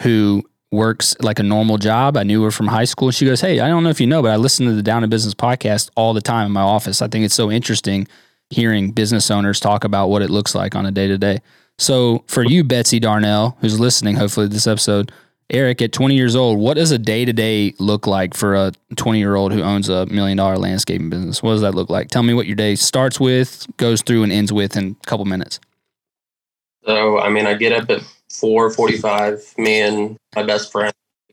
who 0.00 0.42
works 0.72 1.14
like 1.20 1.38
a 1.38 1.44
normal 1.44 1.78
job. 1.78 2.16
I 2.16 2.24
knew 2.24 2.42
her 2.42 2.50
from 2.50 2.66
high 2.66 2.84
school. 2.84 3.12
She 3.12 3.24
goes, 3.26 3.40
Hey, 3.40 3.60
I 3.60 3.68
don't 3.68 3.84
know 3.84 3.90
if 3.90 4.00
you 4.00 4.08
know, 4.08 4.22
but 4.22 4.32
I 4.32 4.36
listen 4.36 4.66
to 4.66 4.72
the 4.72 4.82
Down 4.82 5.02
to 5.02 5.08
Business 5.08 5.34
podcast 5.34 5.90
all 5.94 6.14
the 6.14 6.20
time 6.22 6.46
in 6.46 6.52
my 6.52 6.62
office. 6.62 7.00
I 7.00 7.06
think 7.06 7.24
it's 7.24 7.34
so 7.34 7.52
interesting 7.52 8.08
hearing 8.50 8.90
business 8.90 9.30
owners 9.30 9.60
talk 9.60 9.84
about 9.84 10.08
what 10.08 10.22
it 10.22 10.30
looks 10.30 10.54
like 10.54 10.74
on 10.74 10.86
a 10.86 10.90
day 10.90 11.08
to 11.08 11.18
day. 11.18 11.38
So 11.78 12.24
for 12.26 12.44
you, 12.44 12.62
Betsy 12.62 13.00
Darnell, 13.00 13.56
who's 13.60 13.80
listening, 13.80 14.16
hopefully 14.16 14.46
this 14.46 14.66
episode, 14.66 15.10
Eric, 15.50 15.82
at 15.82 15.92
20 15.92 16.14
years 16.14 16.34
old, 16.34 16.58
what 16.58 16.74
does 16.74 16.90
a 16.90 16.98
day 16.98 17.24
to 17.24 17.32
day 17.32 17.74
look 17.78 18.06
like 18.06 18.34
for 18.34 18.54
a 18.54 18.72
20 18.96 19.18
year 19.18 19.34
old 19.34 19.52
who 19.52 19.62
owns 19.62 19.88
a 19.88 20.06
million 20.06 20.36
dollar 20.36 20.56
landscaping 20.56 21.10
business? 21.10 21.42
What 21.42 21.52
does 21.52 21.60
that 21.60 21.74
look 21.74 21.90
like? 21.90 22.08
Tell 22.08 22.22
me 22.22 22.32
what 22.32 22.46
your 22.46 22.56
day 22.56 22.76
starts 22.76 23.20
with, 23.20 23.66
goes 23.76 24.02
through, 24.02 24.22
and 24.22 24.32
ends 24.32 24.52
with 24.52 24.76
in 24.76 24.96
a 25.02 25.06
couple 25.06 25.24
minutes. 25.24 25.60
So 26.84 27.18
I 27.18 27.28
mean, 27.28 27.46
I 27.46 27.54
get 27.54 27.72
up 27.72 27.90
at 27.90 28.02
four 28.30 28.70
forty-five. 28.70 29.54
Me 29.58 29.80
and 29.80 30.16
my 30.34 30.42
best 30.42 30.72
friend 30.72 30.92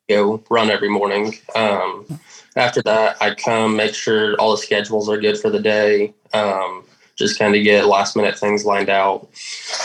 go 0.09 0.43
run 0.49 0.69
every 0.69 0.89
morning. 0.89 1.37
Um, 1.55 2.19
after 2.55 2.81
that, 2.83 3.15
I 3.21 3.33
come 3.35 3.75
make 3.77 3.95
sure 3.95 4.35
all 4.35 4.51
the 4.51 4.57
schedules 4.57 5.07
are 5.07 5.17
good 5.17 5.39
for 5.39 5.49
the 5.49 5.59
day. 5.59 6.13
Um, 6.33 6.83
just 7.21 7.39
kind 7.39 7.55
of 7.55 7.63
get 7.63 7.87
last 7.87 8.15
minute 8.17 8.37
things 8.37 8.65
lined 8.65 8.89
out. 8.89 9.29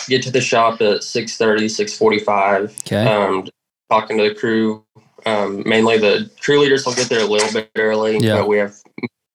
Get 0.08 0.22
to 0.24 0.32
the 0.32 0.40
shop 0.40 0.74
at 0.82 1.02
6.30, 1.02 1.66
6.45. 1.66 2.80
Okay. 2.82 3.06
Um, 3.06 3.48
talking 3.90 4.18
to 4.18 4.28
the 4.30 4.34
crew. 4.34 4.84
Um, 5.26 5.64
mainly 5.66 5.98
the 5.98 6.30
crew 6.40 6.60
leaders 6.60 6.86
will 6.86 6.94
get 6.94 7.08
there 7.08 7.20
a 7.20 7.26
little 7.26 7.52
bit 7.52 7.70
early, 7.76 8.18
Yeah. 8.18 8.36
but 8.38 8.48
we 8.48 8.58
have 8.58 8.74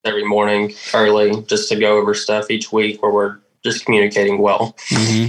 every 0.06 0.26
morning 0.26 0.74
early 0.94 1.42
just 1.44 1.70
to 1.70 1.78
go 1.78 1.98
over 1.98 2.14
stuff 2.14 2.52
each 2.52 2.72
week 2.72 3.04
where 3.04 3.12
we're 3.12 3.38
just 3.64 3.86
communicating 3.86 4.40
well. 4.40 4.76
hmm 4.90 5.28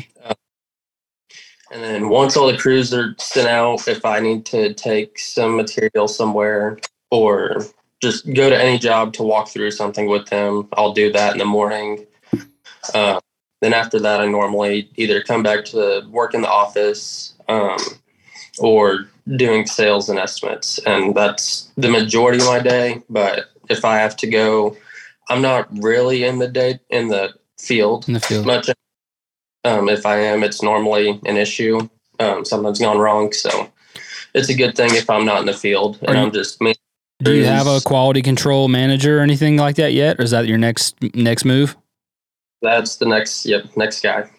And 1.72 1.82
then 1.82 2.08
once 2.10 2.36
all 2.36 2.50
the 2.52 2.58
crews 2.58 2.94
are 2.94 3.14
sent 3.18 3.48
out, 3.48 3.88
if 3.88 4.04
I 4.04 4.20
need 4.20 4.46
to 4.46 4.74
take 4.74 5.18
some 5.18 5.56
material 5.56 6.08
somewhere 6.08 6.78
or 7.10 7.64
just 8.02 8.26
go 8.34 8.50
to 8.50 8.56
any 8.62 8.78
job 8.78 9.14
to 9.14 9.22
walk 9.22 9.48
through 9.48 9.72
something 9.72 10.06
with 10.06 10.26
them, 10.28 10.68
I'll 10.74 10.92
do 10.94 11.12
that 11.12 11.32
in 11.32 11.38
the 11.38 11.46
morning. 11.46 12.06
Uh, 12.94 13.20
then 13.60 13.72
after 13.74 14.00
that, 14.00 14.20
I 14.20 14.26
normally 14.26 14.90
either 14.96 15.22
come 15.22 15.42
back 15.42 15.64
to 15.66 16.02
work 16.10 16.34
in 16.34 16.42
the 16.42 16.48
office 16.50 17.34
um, 17.48 17.78
or 18.58 19.06
doing 19.36 19.66
sales 19.66 20.08
and 20.08 20.18
estimates. 20.18 20.78
And 20.84 21.14
that's 21.14 21.70
the 21.76 21.88
majority 21.88 22.38
of 22.38 22.46
my 22.46 22.58
day. 22.58 23.02
But 23.08 23.50
if 23.70 23.84
I 23.84 23.96
have 23.98 24.16
to 24.16 24.26
go, 24.26 24.76
I'm 25.28 25.40
not 25.42 25.68
really 25.82 26.24
in 26.24 26.38
the 26.38 26.48
day 26.48 26.80
in 26.90 27.08
the 27.08 27.34
field 27.58 28.08
In 28.08 28.14
the 28.14 28.20
field. 28.20 28.46
much. 28.46 28.68
Um, 29.64 29.88
if 29.88 30.04
I 30.04 30.16
am, 30.18 30.42
it's 30.42 30.60
normally 30.62 31.20
an 31.24 31.36
issue. 31.36 31.88
Um, 32.18 32.44
something's 32.44 32.80
gone 32.80 32.98
wrong, 32.98 33.32
so 33.32 33.70
it's 34.34 34.48
a 34.48 34.54
good 34.54 34.74
thing 34.76 34.90
if 34.94 35.08
I'm 35.08 35.24
not 35.24 35.40
in 35.40 35.46
the 35.46 35.52
field 35.54 35.98
and 36.02 36.16
you- 36.16 36.22
I'm 36.24 36.32
just 36.32 36.60
me. 36.60 36.74
Do 37.22 37.32
you 37.32 37.44
have 37.44 37.68
a 37.68 37.80
quality 37.80 38.20
control 38.20 38.66
manager 38.66 39.18
or 39.18 39.22
anything 39.22 39.56
like 39.56 39.76
that 39.76 39.92
yet? 39.92 40.18
Or 40.18 40.22
is 40.24 40.32
that 40.32 40.48
your 40.48 40.58
next 40.58 40.96
next 41.14 41.44
move? 41.44 41.76
That's 42.62 42.96
the 42.96 43.06
next. 43.06 43.44
Yep, 43.44 43.76
next 43.76 44.02
guy. 44.02 44.20
I've- 44.20 44.30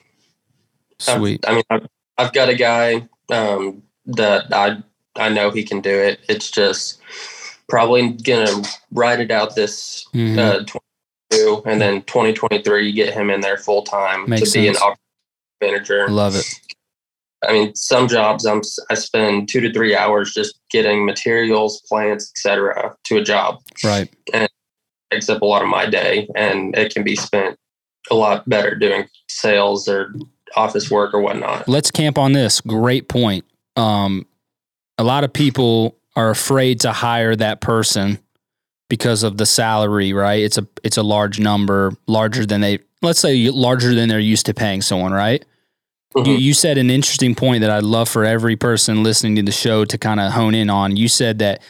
Sweet. 0.99 1.43
I 1.47 1.53
mean, 1.55 1.63
I've, 1.69 1.87
I've 2.17 2.33
got 2.33 2.49
a 2.49 2.55
guy 2.55 3.07
um, 3.29 3.83
that 4.05 4.45
I 4.53 4.77
I 5.15 5.29
know 5.29 5.51
he 5.51 5.63
can 5.63 5.81
do 5.81 5.89
it. 5.93 6.19
It's 6.29 6.49
just 6.49 6.99
probably 7.67 8.09
gonna 8.11 8.63
ride 8.91 9.19
it 9.19 9.31
out 9.31 9.55
this 9.55 10.05
Mhm. 10.13 10.37
uh, 10.37 10.65
22, 11.31 11.63
and 11.65 11.81
then 11.81 12.01
2023 12.03 12.87
you 12.87 12.93
get 12.93 13.13
him 13.13 13.29
in 13.29 13.41
there 13.41 13.57
full 13.57 13.83
time 13.83 14.23
to 14.25 14.29
Makes 14.29 14.53
be 14.53 14.67
an 14.67 14.75
sense. 14.75 14.83
op 14.83 14.97
manager. 15.61 16.07
Love 16.09 16.35
it. 16.35 16.45
I 17.47 17.51
mean, 17.51 17.75
some 17.75 18.07
jobs 18.07 18.45
I'm 18.45 18.61
I 18.89 18.93
spend 18.93 19.49
two 19.49 19.59
to 19.59 19.73
three 19.73 19.95
hours 19.95 20.33
just 20.33 20.59
getting 20.71 21.05
materials, 21.05 21.81
plants, 21.89 22.31
etc. 22.35 22.95
to 23.05 23.17
a 23.17 23.23
job. 23.23 23.59
Right. 23.83 24.09
And 24.33 24.47
takes 25.11 25.27
up 25.29 25.41
a 25.41 25.45
lot 25.45 25.61
of 25.61 25.67
my 25.67 25.85
day, 25.85 26.27
and 26.35 26.75
it 26.77 26.93
can 26.93 27.03
be 27.03 27.15
spent 27.17 27.57
a 28.11 28.15
lot 28.15 28.47
better 28.47 28.75
doing 28.75 29.07
sales 29.27 29.87
or 29.87 30.13
office 30.55 30.91
work 30.91 31.13
or 31.13 31.21
whatnot. 31.21 31.67
Let's 31.67 31.91
camp 31.91 32.17
on 32.17 32.33
this. 32.33 32.61
Great 32.61 33.07
point. 33.09 33.45
Um, 33.75 34.25
a 34.97 35.03
lot 35.03 35.23
of 35.23 35.33
people 35.33 35.97
are 36.15 36.29
afraid 36.29 36.79
to 36.81 36.91
hire 36.91 37.35
that 37.35 37.59
person 37.61 38.19
because 38.89 39.23
of 39.23 39.37
the 39.37 39.45
salary, 39.45 40.13
right? 40.13 40.43
It's 40.43 40.57
a 40.57 40.67
it's 40.83 40.97
a 40.97 41.03
large 41.03 41.39
number, 41.39 41.91
larger 42.07 42.45
than 42.45 42.61
they 42.61 42.79
let's 43.01 43.19
say 43.19 43.49
larger 43.49 43.95
than 43.95 44.09
they're 44.09 44.19
used 44.19 44.45
to 44.45 44.53
paying 44.53 44.81
someone, 44.81 45.11
right? 45.11 45.43
You, 46.15 46.21
Mhm. 46.21 46.39
you 46.41 46.53
said 46.53 46.77
an 46.77 46.91
interesting 46.91 47.33
point 47.33 47.61
that 47.61 47.71
I'd 47.71 47.83
love 47.83 48.07
for 48.07 48.23
every 48.23 48.55
person 48.55 49.01
listening 49.01 49.35
to 49.37 49.41
the 49.41 49.51
show 49.51 49.83
to 49.85 49.97
kind 49.97 50.19
of 50.19 50.31
hone 50.33 50.53
in 50.53 50.69
on. 50.69 50.95
You 50.95 51.07
said 51.07 51.39
that 51.39 51.63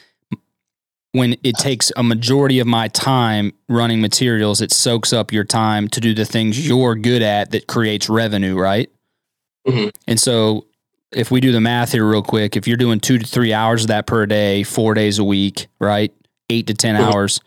when 1.13 1.35
it 1.43 1.55
takes 1.57 1.91
a 1.95 2.03
majority 2.03 2.59
of 2.59 2.67
my 2.67 2.87
time 2.89 3.53
running 3.69 4.01
materials, 4.01 4.61
it 4.61 4.71
soaks 4.71 5.13
up 5.13 5.31
your 5.31 5.43
time 5.43 5.87
to 5.87 6.01
do 6.01 6.13
the 6.13 6.25
things 6.25 6.67
you're 6.67 6.95
good 6.95 7.21
at 7.21 7.51
that 7.51 7.67
creates 7.67 8.09
revenue, 8.09 8.55
right? 8.57 8.89
Mhm. 9.67 9.91
And 10.07 10.19
so 10.19 10.65
if 11.11 11.29
we 11.29 11.39
do 11.39 11.51
the 11.51 11.61
math 11.61 11.91
here 11.91 12.05
real 12.09 12.23
quick, 12.23 12.57
if 12.57 12.67
you're 12.67 12.77
doing 12.77 12.99
two 12.99 13.19
to 13.19 13.25
three 13.25 13.53
hours 13.53 13.83
of 13.83 13.87
that 13.89 14.07
per 14.07 14.25
day, 14.25 14.63
four 14.63 14.95
days 14.95 15.19
a 15.19 15.23
week, 15.23 15.67
right? 15.79 16.11
Eight 16.49 16.65
to 16.67 16.73
10 16.73 16.95
Mhm. 16.95 17.01
hours, 17.01 17.39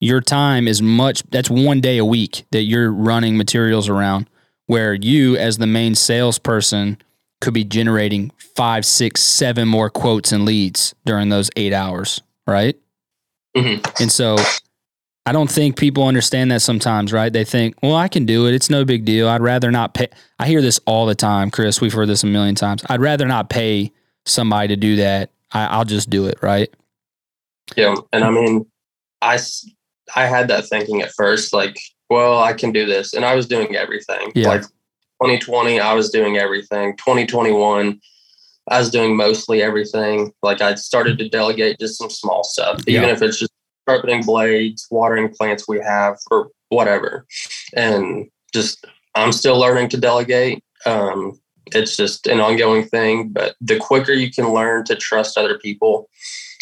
your 0.00 0.22
time 0.22 0.66
is 0.66 0.80
much, 0.80 1.22
that's 1.30 1.50
one 1.50 1.82
day 1.82 1.98
a 1.98 2.04
week 2.06 2.44
that 2.52 2.62
you're 2.62 2.90
running 2.90 3.36
materials 3.36 3.88
around 3.88 4.26
where 4.66 4.94
you, 4.94 5.36
as 5.36 5.58
the 5.58 5.66
main 5.66 5.94
salesperson, 5.94 6.96
could 7.42 7.52
be 7.52 7.64
generating 7.64 8.30
five, 8.38 8.86
six, 8.86 9.22
seven 9.22 9.68
more 9.68 9.90
quotes 9.90 10.32
and 10.32 10.46
leads 10.46 10.94
during 11.04 11.28
those 11.28 11.50
eight 11.56 11.74
hours, 11.74 12.22
right? 12.46 12.76
Mhm. 13.56 14.00
And 14.00 14.10
so 14.10 14.36
I 15.26 15.32
don't 15.32 15.50
think 15.50 15.78
people 15.78 16.06
understand 16.06 16.50
that 16.50 16.60
sometimes, 16.60 17.12
right? 17.12 17.32
They 17.32 17.44
think, 17.44 17.76
well, 17.82 17.96
I 17.96 18.08
can 18.08 18.26
do 18.26 18.46
it. 18.46 18.54
It's 18.54 18.68
no 18.68 18.84
big 18.84 19.04
deal. 19.04 19.28
I'd 19.28 19.40
rather 19.40 19.70
not 19.70 19.94
pay. 19.94 20.08
I 20.38 20.46
hear 20.46 20.60
this 20.60 20.80
all 20.86 21.06
the 21.06 21.14
time, 21.14 21.50
Chris. 21.50 21.80
We've 21.80 21.92
heard 21.92 22.08
this 22.08 22.22
a 22.24 22.26
million 22.26 22.54
times. 22.54 22.84
I'd 22.88 23.00
rather 23.00 23.26
not 23.26 23.48
pay 23.48 23.92
somebody 24.26 24.68
to 24.68 24.76
do 24.76 24.96
that. 24.96 25.30
I, 25.52 25.66
I'll 25.66 25.84
just 25.84 26.10
do 26.10 26.26
it, 26.26 26.38
right? 26.42 26.68
Yeah, 27.76 27.94
and 28.12 28.24
I 28.24 28.30
mean, 28.30 28.66
I, 29.22 29.38
I 30.14 30.26
had 30.26 30.48
that 30.48 30.66
thinking 30.66 31.00
at 31.00 31.12
first, 31.12 31.54
like, 31.54 31.78
well, 32.10 32.42
I 32.42 32.52
can 32.52 32.72
do 32.72 32.84
this, 32.84 33.14
and 33.14 33.24
I 33.24 33.34
was 33.34 33.46
doing 33.46 33.74
everything. 33.74 34.30
Yeah. 34.34 34.48
Like 34.48 34.62
2020, 35.22 35.80
I 35.80 35.94
was 35.94 36.10
doing 36.10 36.36
everything. 36.36 36.96
2021, 36.98 37.98
I 38.70 38.78
was 38.78 38.90
doing 38.90 39.16
mostly 39.16 39.62
everything. 39.62 40.32
Like 40.42 40.60
I 40.60 40.74
started 40.74 41.18
to 41.18 41.28
delegate 41.28 41.78
just 41.78 41.98
some 41.98 42.10
small 42.10 42.44
stuff, 42.44 42.80
even 42.86 43.04
Yeah. 43.04 43.10
if 43.14 43.22
it's 43.22 43.38
just 43.38 43.52
sharpening 43.88 44.22
blades, 44.22 44.86
watering 44.90 45.28
plants 45.28 45.68
we 45.68 45.78
have, 45.80 46.16
or 46.30 46.48
whatever. 46.70 47.26
And 47.74 48.28
just 48.54 48.84
I'm 49.14 49.32
still 49.32 49.58
learning 49.58 49.90
to 49.90 49.96
delegate. 49.98 50.64
Um, 50.86 51.38
it's 51.74 51.96
just 51.96 52.26
an 52.26 52.40
ongoing 52.40 52.84
thing, 52.84 53.28
but 53.28 53.54
the 53.60 53.78
quicker 53.78 54.12
you 54.12 54.30
can 54.30 54.48
learn 54.52 54.84
to 54.84 54.96
trust 54.96 55.38
other 55.38 55.58
people 55.58 56.08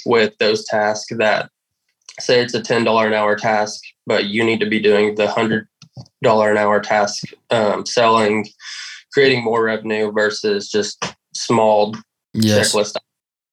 with 0.04 0.36
those 0.38 0.64
tasks 0.66 1.12
that 1.18 1.48
say 2.20 2.40
it's 2.40 2.54
a 2.54 2.60
$10 2.60 3.06
an 3.06 3.14
hour 3.14 3.36
task, 3.36 3.80
but 4.06 4.26
you 4.26 4.44
need 4.44 4.60
to 4.60 4.66
be 4.68 4.80
doing 4.80 5.14
the 5.14 5.26
$100 5.26 6.50
an 6.50 6.56
hour 6.58 6.80
task, 6.80 7.24
um, 7.50 7.86
selling, 7.86 8.46
creating 9.12 9.42
more 9.42 9.64
revenue 9.64 10.12
versus 10.12 10.68
just 10.70 11.02
small 11.34 11.94
Yes. 12.34 12.72
checklist. 12.74 12.96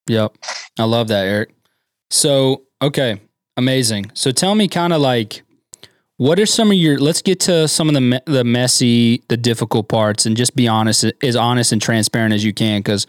Yep. 0.08 0.36
I 0.78 0.84
love 0.84 1.08
that, 1.08 1.26
Eric. 1.26 1.50
So, 2.10 2.62
okay, 2.82 3.20
amazing. 3.56 4.10
So 4.14 4.30
tell 4.30 4.54
me 4.54 4.68
kind 4.68 4.92
of 4.92 5.00
like 5.00 5.42
what 6.16 6.38
are 6.38 6.46
some 6.46 6.70
of 6.70 6.76
your 6.76 6.98
let's 6.98 7.22
get 7.22 7.40
to 7.40 7.66
some 7.68 7.88
of 7.88 7.94
the 7.94 8.00
me- 8.00 8.20
the 8.26 8.44
messy, 8.44 9.22
the 9.28 9.36
difficult 9.36 9.88
parts 9.88 10.26
and 10.26 10.36
just 10.36 10.54
be 10.56 10.66
honest 10.68 11.04
as 11.22 11.36
honest 11.36 11.72
and 11.72 11.80
transparent 11.80 12.34
as 12.34 12.44
you 12.44 12.52
can 12.52 12.82
cuz 12.82 13.06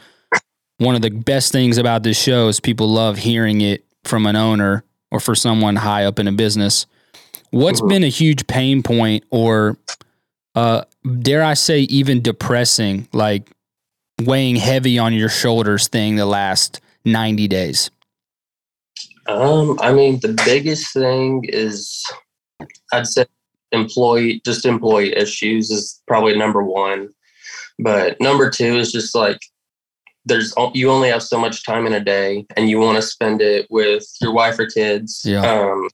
one 0.77 0.95
of 0.95 1.01
the 1.01 1.09
best 1.11 1.51
things 1.51 1.77
about 1.77 2.03
this 2.03 2.17
show 2.21 2.47
is 2.47 2.59
people 2.59 2.89
love 2.89 3.17
hearing 3.19 3.61
it 3.61 3.85
from 4.03 4.25
an 4.25 4.35
owner 4.35 4.83
or 5.11 5.19
for 5.19 5.35
someone 5.35 5.75
high 5.77 6.05
up 6.05 6.19
in 6.19 6.27
a 6.27 6.31
business. 6.31 6.85
What's 7.51 7.81
Mhm. 7.81 7.89
been 7.89 8.03
a 8.03 8.07
huge 8.09 8.47
pain 8.47 8.81
point 8.81 9.23
or 9.29 9.77
uh, 10.55 10.83
dare 11.21 11.43
I 11.43 11.53
say, 11.53 11.81
even 11.81 12.21
depressing, 12.21 13.07
like 13.13 13.49
weighing 14.25 14.55
heavy 14.55 14.97
on 14.97 15.13
your 15.13 15.29
shoulders 15.29 15.87
thing 15.87 16.15
the 16.15 16.25
last 16.25 16.81
90 17.05 17.47
days? 17.47 17.89
Um, 19.27 19.79
I 19.81 19.93
mean, 19.93 20.19
the 20.21 20.39
biggest 20.45 20.93
thing 20.93 21.45
is 21.47 22.03
I'd 22.91 23.07
say 23.07 23.25
employee, 23.71 24.41
just 24.45 24.65
employee 24.65 25.15
issues 25.15 25.69
is 25.69 26.01
probably 26.07 26.37
number 26.37 26.63
one. 26.63 27.09
But 27.79 28.19
number 28.19 28.49
two 28.49 28.77
is 28.77 28.91
just 28.91 29.15
like 29.15 29.39
there's 30.25 30.53
you 30.73 30.91
only 30.91 31.09
have 31.09 31.23
so 31.23 31.39
much 31.39 31.65
time 31.65 31.87
in 31.87 31.93
a 31.93 31.99
day, 32.03 32.45
and 32.55 32.69
you 32.69 32.79
want 32.79 32.97
to 32.97 33.01
spend 33.01 33.41
it 33.41 33.65
with 33.71 34.05
your 34.21 34.33
wife 34.33 34.59
or 34.59 34.67
kids, 34.67 35.23
Yeah. 35.25 35.41
um, 35.41 35.89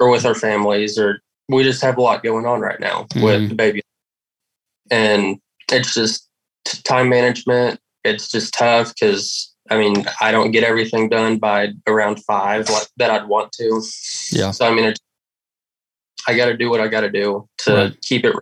or 0.00 0.08
with 0.10 0.24
our 0.26 0.34
families, 0.34 0.98
or 0.98 1.20
we 1.48 1.62
just 1.62 1.82
have 1.82 1.96
a 1.98 2.00
lot 2.00 2.22
going 2.24 2.46
on 2.46 2.60
right 2.60 2.80
now 2.80 3.06
with 3.16 3.42
Mhm. 3.42 3.48
the 3.50 3.54
baby, 3.54 3.82
and 4.90 5.38
it's 5.70 5.94
just 5.94 6.28
t- 6.64 6.82
time 6.82 7.08
management. 7.08 7.80
It's 8.04 8.30
just 8.30 8.54
tough 8.54 8.94
because 8.94 9.54
I 9.70 9.78
mean 9.78 10.06
I 10.20 10.32
don't 10.32 10.50
get 10.50 10.64
everything 10.64 11.08
done 11.08 11.38
by 11.38 11.68
around 11.86 12.22
five 12.24 12.68
like 12.70 12.88
that 12.96 13.10
I'd 13.10 13.28
want 13.28 13.52
to. 13.52 13.82
Yeah. 14.32 14.50
So 14.50 14.66
I 14.66 14.74
mean, 14.74 14.84
it's, 14.84 15.00
I 16.26 16.36
got 16.36 16.46
to 16.46 16.56
do 16.56 16.70
what 16.70 16.80
I 16.80 16.88
got 16.88 17.00
to 17.02 17.10
do 17.10 17.48
to 17.58 17.74
Right. 17.74 18.00
keep 18.02 18.24
it. 18.24 18.34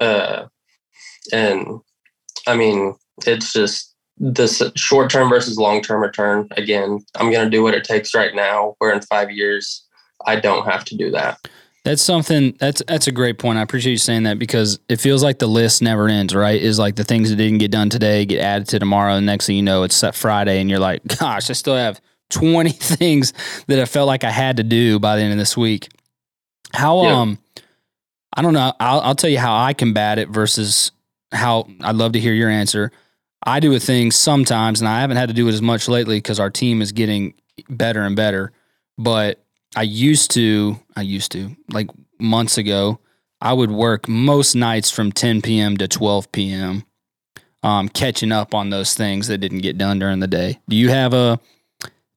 Uh, 0.00 0.46
and 1.32 1.80
I 2.46 2.56
mean, 2.56 2.94
it's 3.26 3.52
just 3.52 3.94
this 4.18 4.62
short 4.76 5.10
term 5.10 5.28
versus 5.28 5.58
long 5.58 5.82
term 5.82 6.02
return. 6.02 6.48
Again, 6.56 7.04
I'm 7.16 7.30
going 7.30 7.44
to 7.44 7.50
do 7.50 7.62
what 7.62 7.74
it 7.74 7.84
takes 7.84 8.14
right 8.14 8.34
now. 8.34 8.74
Where 8.78 8.92
in 8.92 9.00
five 9.02 9.30
years, 9.30 9.86
I 10.26 10.36
don't 10.36 10.64
have 10.64 10.84
to 10.86 10.96
do 10.96 11.10
that. 11.12 11.38
That's 11.84 12.02
something 12.02 12.56
that's 12.60 12.80
that's 12.86 13.08
a 13.08 13.12
great 13.12 13.38
point. 13.38 13.58
I 13.58 13.62
appreciate 13.62 13.92
you 13.92 13.98
saying 13.98 14.22
that 14.22 14.38
because 14.38 14.78
it 14.88 15.00
feels 15.00 15.22
like 15.22 15.40
the 15.40 15.48
list 15.48 15.82
never 15.82 16.08
ends, 16.08 16.32
right? 16.34 16.60
Is 16.60 16.78
like 16.78 16.94
the 16.94 17.02
things 17.04 17.30
that 17.30 17.36
didn't 17.36 17.58
get 17.58 17.72
done 17.72 17.90
today 17.90 18.24
get 18.24 18.40
added 18.40 18.68
to 18.68 18.78
tomorrow, 18.78 19.14
and 19.14 19.26
next 19.26 19.46
thing 19.46 19.56
you 19.56 19.62
know, 19.62 19.82
it's 19.82 19.96
set 19.96 20.14
Friday, 20.14 20.60
and 20.60 20.70
you're 20.70 20.78
like, 20.78 21.04
gosh, 21.18 21.50
I 21.50 21.54
still 21.54 21.74
have 21.74 22.00
20 22.30 22.70
things 22.72 23.32
that 23.66 23.80
I 23.80 23.84
felt 23.84 24.06
like 24.06 24.22
I 24.22 24.30
had 24.30 24.58
to 24.58 24.62
do 24.62 25.00
by 25.00 25.16
the 25.16 25.22
end 25.22 25.32
of 25.32 25.38
this 25.38 25.56
week. 25.56 25.88
How 26.72 27.02
Yeah. 27.02 27.20
um 27.20 27.38
I 28.34 28.42
don't 28.42 28.54
know. 28.54 28.72
I'll 28.78 29.00
I'll 29.00 29.14
tell 29.16 29.30
you 29.30 29.40
how 29.40 29.54
I 29.56 29.74
combat 29.74 30.18
it 30.20 30.28
versus 30.28 30.92
how 31.32 31.66
I'd 31.80 31.96
love 31.96 32.12
to 32.12 32.20
hear 32.20 32.32
your 32.32 32.48
answer. 32.48 32.92
I 33.44 33.58
do 33.58 33.74
a 33.74 33.80
thing 33.80 34.12
sometimes, 34.12 34.80
and 34.80 34.88
I 34.88 35.00
haven't 35.00 35.16
had 35.16 35.30
to 35.30 35.34
do 35.34 35.48
it 35.48 35.52
as 35.52 35.60
much 35.60 35.88
lately 35.88 36.18
because 36.18 36.38
our 36.38 36.48
team 36.48 36.80
is 36.80 36.92
getting 36.92 37.34
better 37.68 38.02
and 38.02 38.14
better. 38.14 38.52
But 38.96 39.41
I 39.76 39.82
used 39.82 40.30
to, 40.32 40.78
I 40.96 41.02
used 41.02 41.32
to, 41.32 41.56
like 41.70 41.88
months 42.18 42.58
ago, 42.58 42.98
I 43.40 43.52
would 43.52 43.70
work 43.70 44.08
most 44.08 44.54
nights 44.54 44.90
from 44.90 45.10
10 45.10 45.42
p.m. 45.42 45.76
to 45.78 45.88
12 45.88 46.30
p.m., 46.30 46.84
um, 47.64 47.88
catching 47.88 48.32
up 48.32 48.54
on 48.54 48.70
those 48.70 48.94
things 48.94 49.28
that 49.28 49.38
didn't 49.38 49.60
get 49.60 49.78
done 49.78 49.98
during 49.98 50.20
the 50.20 50.26
day. 50.26 50.60
Do 50.68 50.76
you 50.76 50.90
have 50.90 51.14
a 51.14 51.40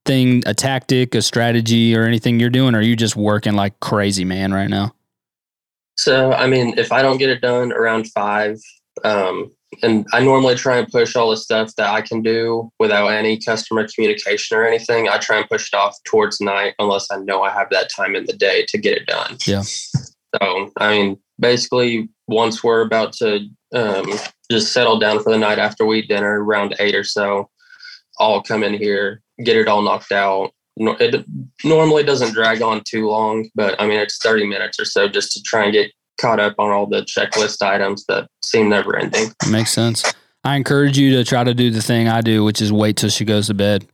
thing, 0.06 0.44
a 0.46 0.54
tactic, 0.54 1.16
a 1.16 1.22
strategy, 1.22 1.96
or 1.96 2.04
anything 2.04 2.40
you're 2.40 2.50
doing? 2.50 2.76
Or 2.76 2.80
are 2.80 2.82
you 2.82 2.96
just 2.96 3.16
working 3.16 3.54
like 3.54 3.80
crazy, 3.80 4.26
man, 4.26 4.54
right 4.54 4.70
now? 4.70 4.94
So, 5.98 6.34
I 6.34 6.48
mean, 6.48 6.78
if 6.78 6.92
I 6.92 7.02
don't 7.02 7.18
get 7.18 7.30
it 7.30 7.42
done 7.42 7.72
around 7.72 8.12
five, 8.12 8.60
um, 9.04 9.52
and 9.82 10.06
I 10.14 10.24
normally 10.24 10.56
try 10.56 10.78
and 10.78 10.88
push 10.88 11.16
all 11.16 11.30
the 11.30 11.38
stuff 11.38 11.76
that 11.78 11.90
I 11.90 12.02
can 12.02 12.22
do 12.22 12.72
without 12.80 13.08
any 13.08 13.38
customer 13.38 13.88
communication 13.94 14.58
or 14.58 14.66
anything. 14.66 15.10
I 15.10 15.18
try 15.18 15.38
and 15.38 15.50
push 15.50 15.70
it 15.72 15.76
off 15.76 15.96
towards 16.06 16.42
night 16.42 16.74
unless 16.80 17.08
I 17.12 17.18
know 17.18 17.44
I 17.44 17.52
have 17.52 17.70
that 17.72 17.90
time 17.96 18.16
in 18.16 18.26
the 18.26 18.34
day 18.34 18.66
to 18.70 18.78
get 18.78 18.98
it 18.98 19.06
done. 19.06 19.38
Yeah. 19.46 19.62
So, 19.62 20.72
I 20.78 20.92
mean, 20.92 21.18
basically, 21.40 22.10
once 22.28 22.64
we're 22.64 22.82
about 22.82 23.14
to 23.14 23.48
um, 23.74 24.06
just 24.50 24.74
settle 24.74 25.00
down 25.00 25.22
for 25.24 25.32
the 25.32 25.38
night 25.38 25.60
after 25.60 25.86
we 25.86 26.00
eat 26.00 26.10
dinner, 26.10 26.44
around 26.44 26.76
eight 26.80 26.96
or 26.96 27.04
so, 27.04 27.50
I'll 28.20 28.42
come 28.42 28.64
in 28.64 28.74
here, 28.74 29.22
get 29.44 29.58
it 29.58 29.68
all 29.68 29.82
knocked 29.82 30.12
out. 30.12 30.52
It 30.78 31.26
normally 31.64 32.04
doesn't 32.04 32.34
drag 32.34 32.62
on 32.62 32.82
too 32.84 33.08
long, 33.08 33.50
but 33.56 33.80
I 33.80 33.88
mean, 33.88 34.00
it's 34.00 34.18
30 34.18 34.48
minutes 34.48 34.80
or 34.80 34.86
so 34.86 35.08
just 35.08 35.32
to 35.34 35.44
try 35.44 35.64
and 35.64 35.74
get 35.74 35.92
caught 36.20 36.40
up 36.40 36.56
on 36.60 36.72
all 36.72 36.86
the 36.88 37.02
checklist 37.02 37.62
items 37.62 38.06
that 38.08 38.28
seem 38.44 38.70
never 38.70 38.96
ending. 38.96 39.30
Makes 39.50 39.72
sense. 39.72 40.04
I 40.44 40.56
encourage 40.56 40.98
you 40.98 41.12
to 41.18 41.24
try 41.24 41.44
to 41.44 41.54
do 41.54 41.72
the 41.72 41.82
thing 41.82 42.08
I 42.08 42.22
do, 42.22 42.44
which 42.44 42.62
is 42.62 42.72
wait 42.72 42.98
till 42.98 43.10
she 43.10 43.26
goes 43.26 43.48
to 43.48 43.54
bed. 43.54 43.88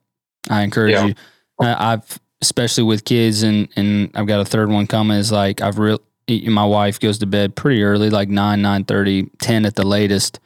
I 0.50 0.62
encourage 0.64 0.94
Yeah. 0.94 1.06
you. 1.08 1.16
I- 1.60 1.94
I've 1.94 2.20
especially 2.44 2.84
with 2.84 3.06
kids 3.06 3.44
and 3.44 3.68
and 3.76 4.10
I've 4.16 4.26
got 4.26 4.40
a 4.40 4.46
third 4.46 4.70
one 4.72 4.88
coming. 4.88 5.18
Is 5.18 5.32
like 5.32 5.62
I've 5.62 5.78
real 5.78 6.02
my 6.48 6.66
wife 6.66 7.00
goes 7.00 7.18
to 7.20 7.26
bed 7.26 7.56
pretty 7.56 7.84
early, 7.84 8.10
like 8.10 8.30
nine, 8.30 8.62
nine 8.62 8.84
thirty, 8.86 9.30
ten 9.42 9.66
at 9.66 9.76
the 9.76 9.86
latest. 9.86 10.40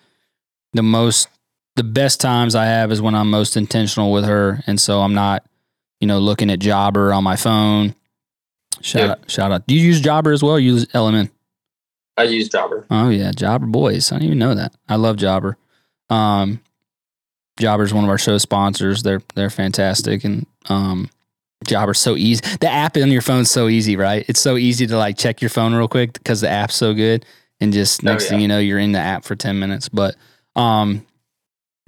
The 0.74 0.82
most, 0.84 1.28
the 1.76 1.84
best 1.84 2.20
times 2.20 2.54
I 2.56 2.66
have 2.66 2.92
is 2.92 3.02
when 3.02 3.16
I'm 3.16 3.30
most 3.30 3.56
intentional 3.56 4.12
with 4.12 4.26
her, 4.26 4.62
and 4.68 4.80
so 4.82 5.02
I'm 5.02 5.14
not, 5.14 5.46
you 6.02 6.08
know, 6.08 6.20
looking 6.20 6.50
at 6.50 6.60
Jobber 6.60 7.14
on 7.14 7.24
my 7.24 7.36
phone. 7.36 7.96
Shout 8.82 9.02
Yeah. 9.04 9.12
out, 9.12 9.32
shout 9.32 9.52
out. 9.52 9.68
Do 9.68 9.76
you 9.76 9.82
use 9.82 10.02
Jobber 10.02 10.34
as 10.34 10.44
well? 10.44 10.60
You 10.60 10.74
use 10.74 10.88
Element? 10.94 11.32
I 12.18 12.24
use 12.24 12.50
Jobber. 12.50 12.86
Oh 12.90 13.10
yeah, 13.10 13.32
Jobber 13.32 13.66
boys. 13.66 14.12
I 14.12 14.16
didn't 14.16 14.28
even 14.28 14.40
know 14.40 14.56
that. 14.56 14.74
I 14.88 14.96
love 14.96 15.18
Jobber. 15.18 15.58
Um, 16.10 16.62
Jobber's 17.60 17.94
one 17.94 18.04
of 18.04 18.10
our 18.10 18.18
show 18.18 18.38
sponsors. 18.38 19.04
They're 19.04 19.22
they're 19.36 19.50
fantastic, 19.50 20.24
and 20.24 20.46
um, 20.70 21.10
Jobber's 21.66 22.00
so 22.00 22.16
easy. 22.16 22.42
The 22.60 22.70
app 22.70 22.98
on 22.98 23.12
your 23.12 23.22
phone's 23.22 23.52
so 23.52 23.68
easy, 23.68 23.96
right? 23.96 24.26
It's 24.28 24.40
so 24.40 24.56
easy 24.58 24.88
to 24.88 24.98
like 24.98 25.18
check 25.18 25.42
your 25.42 25.50
phone 25.50 25.74
real 25.74 25.88
quick 25.88 26.14
because 26.14 26.42
the 26.42 26.50
app's 26.50 26.76
so 26.76 26.94
good, 26.94 27.26
and 27.60 27.74
just 27.74 28.04
Oh, 28.04 28.12
next 28.12 28.26
yeah. 28.26 28.30
thing 28.32 28.42
you 28.42 28.48
know, 28.48 28.60
you're 28.60 28.80
in 28.80 28.92
the 28.94 29.00
app 29.00 29.24
for 29.26 29.36
ten 29.36 29.60
minutes. 29.60 29.90
But 29.90 30.16
um, 30.56 31.06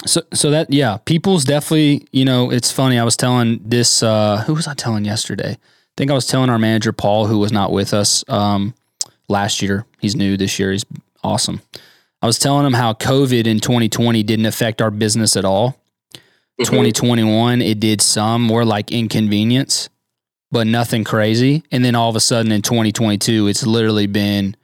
so 0.06 0.22
so 0.34 0.52
that 0.52 0.72
yeah, 0.74 0.98
people's 1.06 1.44
definitely. 1.46 2.08
You 2.12 2.26
know, 2.26 2.52
it's 2.52 2.72
funny. 2.72 2.98
I 3.00 3.04
was 3.04 3.16
telling 3.18 3.60
this. 3.64 4.04
Uh, 4.04 4.44
who 4.48 4.54
was 4.54 4.68
I 4.68 4.74
telling 4.74 5.06
yesterday? 5.06 5.52
I 5.52 5.94
think 5.98 6.12
I 6.12 6.14
was 6.14 6.28
telling 6.28 6.50
our 6.50 6.60
manager 6.60 6.92
Paul, 6.94 7.28
who 7.28 7.40
was 7.40 7.52
not 7.52 7.72
with 7.72 7.94
us. 7.94 8.24
Um, 8.28 8.74
last 9.30 9.62
year. 9.62 9.86
He's 10.00 10.16
new 10.16 10.38
this 10.38 10.60
year. 10.60 10.72
He's 10.72 10.86
awesome. 11.24 11.62
I 12.22 12.26
was 12.26 12.40
telling 12.40 12.66
him 12.66 12.74
how 12.74 12.94
COVID 12.94 13.46
in 13.46 13.60
2020 13.60 14.24
didn't 14.24 14.46
affect 14.46 14.82
our 14.82 14.92
business 14.92 15.36
at 15.38 15.46
all. 15.46 15.78
Mhm. 16.60 16.66
2021, 16.66 17.62
it 17.62 17.80
did 17.80 18.02
some 18.02 18.42
more 18.42 18.66
like 18.66 18.92
inconvenience, 18.92 19.90
but 20.52 20.66
nothing 20.66 21.04
crazy. 21.04 21.64
And 21.72 21.86
then 21.86 21.94
all 21.94 22.10
of 22.10 22.16
a 22.16 22.20
sudden 22.20 22.52
in 22.52 22.64
2022, 22.64 23.48
it's 23.48 23.66
literally 23.66 24.08
been 24.08 24.56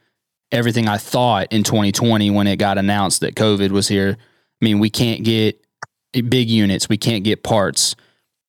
everything 0.52 0.88
I 0.88 0.98
thought 0.98 1.48
in 1.52 1.64
2020 1.64 2.32
when 2.32 2.48
it 2.48 2.56
got 2.58 2.78
announced 2.80 3.22
that 3.22 3.36
COVID 3.36 3.70
was 3.70 3.88
here. 3.88 4.18
I 4.20 4.66
mean, 4.66 4.80
we 4.80 4.90
can't 4.90 5.24
get 5.24 5.60
big 6.30 6.50
units, 6.50 6.90
we 6.90 6.98
can't 6.98 7.24
get 7.24 7.44
parts. 7.44 7.96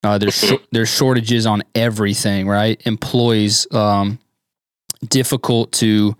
Uh, 0.03 0.17
there's 0.17 0.35
shor- 0.47 0.59
there's 0.71 0.89
shortages 0.89 1.45
on 1.45 1.61
everything, 1.75 2.47
right? 2.47 2.81
Employees, 2.85 3.67
um, 3.71 4.17
difficult 5.09 5.71
to. 5.73 6.15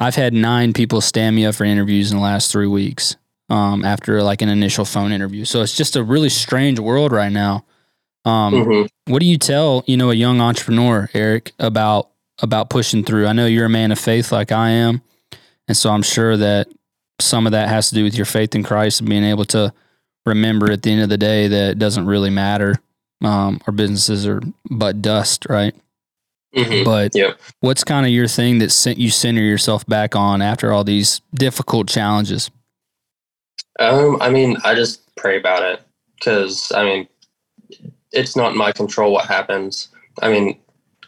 I've 0.00 0.16
had 0.16 0.32
nine 0.34 0.72
people 0.72 1.00
stand 1.00 1.36
me 1.36 1.46
up 1.46 1.54
for 1.54 1.64
interviews 1.64 2.10
in 2.10 2.18
the 2.18 2.22
last 2.22 2.50
three 2.50 2.66
weeks 2.66 3.16
um, 3.48 3.84
after 3.84 4.22
like 4.22 4.42
an 4.42 4.48
initial 4.48 4.84
phone 4.84 5.12
interview. 5.12 5.44
So 5.44 5.62
it's 5.62 5.76
just 5.76 5.94
a 5.96 6.02
really 6.02 6.28
strange 6.28 6.80
world 6.80 7.12
right 7.12 7.32
now. 7.32 7.64
Um, 8.24 8.54
Mhm. 8.54 8.88
What 9.06 9.20
do 9.20 9.26
you 9.26 9.36
tell 9.38 9.84
you 9.86 9.96
know 9.96 10.10
a 10.10 10.14
young 10.14 10.40
entrepreneur, 10.40 11.08
Eric, 11.14 11.52
about 11.58 12.08
about 12.42 12.70
pushing 12.70 13.04
through? 13.04 13.26
I 13.26 13.32
know 13.32 13.46
you're 13.46 13.66
a 13.66 13.70
man 13.70 13.92
of 13.92 13.98
faith 13.98 14.32
like 14.32 14.50
I 14.50 14.70
am, 14.70 15.02
and 15.68 15.76
so 15.76 15.90
I'm 15.90 16.02
sure 16.02 16.36
that 16.36 16.68
some 17.20 17.46
of 17.46 17.52
that 17.52 17.68
has 17.68 17.88
to 17.90 17.94
do 17.94 18.02
with 18.02 18.16
your 18.16 18.24
faith 18.26 18.54
in 18.54 18.62
Christ 18.64 19.00
and 19.00 19.08
being 19.08 19.24
able 19.24 19.44
to 19.46 19.72
remember 20.26 20.72
at 20.72 20.82
the 20.82 20.90
end 20.90 21.02
of 21.02 21.08
the 21.10 21.18
day 21.18 21.46
that 21.48 21.70
it 21.72 21.78
doesn't 21.78 22.06
really 22.06 22.30
matter. 22.30 22.76
Um, 23.22 23.60
our 23.66 23.72
businesses 23.72 24.26
are 24.26 24.40
but 24.70 25.00
dust, 25.02 25.46
right? 25.48 25.74
Mhm. 26.54 26.84
But 26.84 27.14
Yep. 27.14 27.40
what's 27.60 27.84
kind 27.84 28.06
of 28.06 28.12
your 28.12 28.28
thing 28.28 28.58
that 28.58 28.70
sent 28.70 28.98
you 28.98 29.10
center 29.10 29.42
yourself 29.42 29.84
back 29.86 30.14
on 30.14 30.40
after 30.40 30.72
all 30.72 30.84
these 30.84 31.20
difficult 31.34 31.88
challenges? 31.88 32.50
Um, 33.80 34.18
I 34.20 34.30
mean, 34.30 34.56
I 34.64 34.74
just 34.74 35.14
pray 35.16 35.36
about 35.36 35.62
it 35.62 35.82
because 36.18 36.70
I 36.74 36.84
mean, 36.84 37.08
it's 38.12 38.36
not 38.36 38.52
in 38.52 38.58
my 38.58 38.72
control 38.72 39.12
what 39.12 39.26
happens. 39.26 39.88
I 40.22 40.30
mean, 40.30 40.58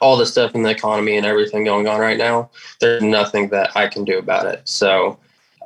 all 0.01 0.17
the 0.17 0.27
stuff 0.27 0.55
in 0.55 0.63
the 0.63 0.71
economy 0.71 1.17
and 1.17 1.25
everything 1.25 1.65
going 1.65 1.87
on 1.87 2.01
right 2.01 2.19
now, 2.19 2.51
there's 2.81 3.03
nothing 3.03 3.49
that 3.51 3.77
I 3.77 3.89
can 3.89 4.05
do 4.05 4.19
about 4.19 4.47
it. 4.47 4.63
So 4.65 5.19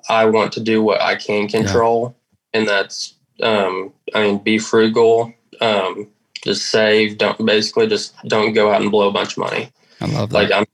I 0.08 0.26
want 0.26 0.52
to 0.52 0.60
do 0.60 0.82
what 0.82 1.00
I 1.00 1.16
can 1.16 1.48
control, 1.48 2.14
and 2.52 2.68
that's, 2.68 3.14
um, 3.42 3.92
I 4.14 4.22
mean, 4.22 4.38
be 4.38 4.58
frugal, 4.58 5.32
um, 5.60 6.08
just 6.42 6.70
save, 6.70 7.18
don't 7.18 7.44
basically 7.44 7.86
just 7.86 8.14
don't 8.24 8.52
go 8.52 8.72
out 8.72 8.82
and 8.82 8.90
blow 8.90 9.08
a 9.08 9.12
bunch 9.12 9.32
of 9.32 9.38
money. 9.38 9.70
I 10.00 10.06
love 10.06 10.30
that. 10.30 10.34
Like 10.34 10.52
I'm 10.52 10.66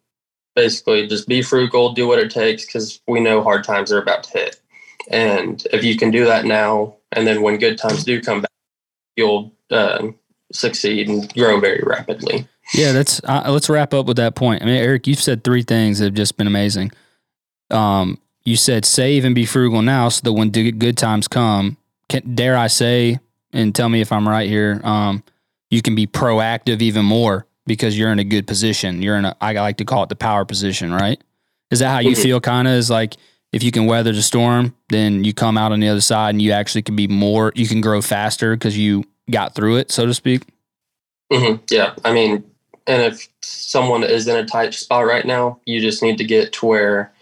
basically 0.55 1.07
just 1.07 1.29
be 1.29 1.43
frugal, 1.43 1.93
do 1.93 2.07
what 2.07 2.19
it 2.19 2.31
takes 2.31 2.65
because 2.65 3.01
we 3.07 3.21
know 3.21 3.43
hard 3.43 3.65
times 3.65 3.93
are 3.93 4.01
about 4.01 4.25
to 4.25 4.39
hit. 4.39 4.61
And 5.11 5.65
if 5.73 5.85
you 5.85 5.97
can 5.97 6.11
do 6.11 6.25
that 6.25 6.45
now, 6.45 6.97
and 7.13 7.27
then 7.27 7.43
when 7.43 7.59
good 7.59 7.79
times 7.79 8.05
do 8.05 8.21
come 8.21 8.41
back, 8.41 8.51
you'll 9.17 9.53
uh, 9.71 10.09
succeed 10.53 11.09
and 11.09 11.33
grow 11.35 11.61
very 11.61 11.83
rapidly. 11.85 12.49
Yeah, 12.75 12.93
that's 12.93 13.21
uh, 13.25 13.45
let's 13.49 13.69
wrap 13.69 13.95
up 13.95 14.07
with 14.07 14.17
that 14.17 14.35
point. 14.35 14.63
I 14.63 14.67
mean, 14.67 14.77
Eric, 14.77 15.07
you've 15.07 15.21
said 15.21 15.45
three 15.45 15.63
things 15.63 15.99
that 15.99 16.07
have 16.07 16.15
just 16.15 16.37
been 16.37 16.49
amazing. 16.49 16.91
Um, 17.71 18.19
you 18.45 18.57
said 18.57 18.85
save 18.85 19.25
and 19.25 19.35
be 19.35 19.45
frugal 19.45 19.83
now 19.83 20.09
so 20.09 20.23
that 20.25 20.33
when 20.33 20.51
good 20.51 20.97
times 20.97 21.29
come, 21.29 21.77
can, 22.09 22.35
dare 22.35 22.57
I 22.57 22.67
say, 22.67 23.19
and 23.53 23.75
tell 23.75 23.89
me 23.89 24.01
if 24.01 24.13
I'm 24.13 24.29
right 24.29 24.49
here, 24.49 24.81
um, 24.85 25.23
you 25.71 25.83
can 25.83 25.95
be 25.95 26.07
proactive 26.07 26.81
even 26.83 27.05
more 27.05 27.47
because 27.67 27.99
you're 27.99 28.13
in 28.13 28.19
a 28.19 28.25
good 28.25 28.47
position. 28.47 29.03
You're 29.03 29.17
in 29.17 29.25
a, 29.25 29.37
I 29.41 29.53
like 29.55 29.79
to 29.79 29.85
call 29.85 30.03
it 30.03 30.09
the 30.09 30.17
power 30.17 30.45
position, 30.45 30.93
right? 30.93 31.21
Is 31.71 31.81
that 31.81 31.91
how 31.91 31.99
you 31.99 32.13
mm-hmm. 32.13 32.23
feel 32.23 32.41
kind 32.41 32.69
of 32.69 32.75
is 32.75 32.91
like, 32.91 33.17
if 33.53 33.63
you 33.63 33.73
can 33.73 33.87
weather 33.87 34.13
the 34.13 34.23
storm, 34.23 34.75
then 34.89 35.25
you 35.25 35.33
come 35.33 35.57
out 35.57 35.73
on 35.73 35.81
the 35.81 35.89
other 35.89 36.01
side 36.01 36.31
and 36.31 36.43
you 36.43 36.53
actually 36.53 36.83
can 36.83 36.95
be 36.95 37.09
more, 37.09 37.53
you 37.55 37.67
can 37.67 37.81
grow 37.81 38.03
faster 38.03 38.55
because 38.55 38.77
you 38.77 39.05
got 39.31 39.55
through 39.55 39.77
it, 39.77 39.91
so 39.91 40.07
to 40.07 40.15
speak. 40.15 40.43
Mm-hmm. 41.33 41.65
Yeah. 41.71 41.95
I 42.05 42.13
mean, 42.13 42.45
and 42.87 43.03
if 43.03 43.29
someone 43.43 44.05
is 44.05 44.29
in 44.29 44.37
a 44.37 44.45
tight 44.45 44.75
spot 44.75 45.07
right 45.07 45.25
now, 45.25 45.61
you 45.65 45.81
just 45.81 46.03
need 46.03 46.19
to 46.19 46.25
get 46.25 46.53
to 46.55 46.67
where 46.67 47.13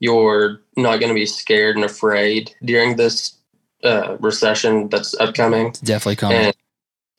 you're 0.00 0.60
not 0.76 0.98
going 0.98 1.10
to 1.10 1.14
be 1.14 1.26
scared 1.26 1.76
and 1.76 1.84
afraid 1.84 2.52
during 2.64 2.96
this 2.96 3.36
uh, 3.84 4.16
recession 4.18 4.88
that's 4.88 5.14
upcoming. 5.20 5.68
It's 5.68 5.80
definitely 5.80 6.16
coming. 6.16 6.38
And, 6.38 6.56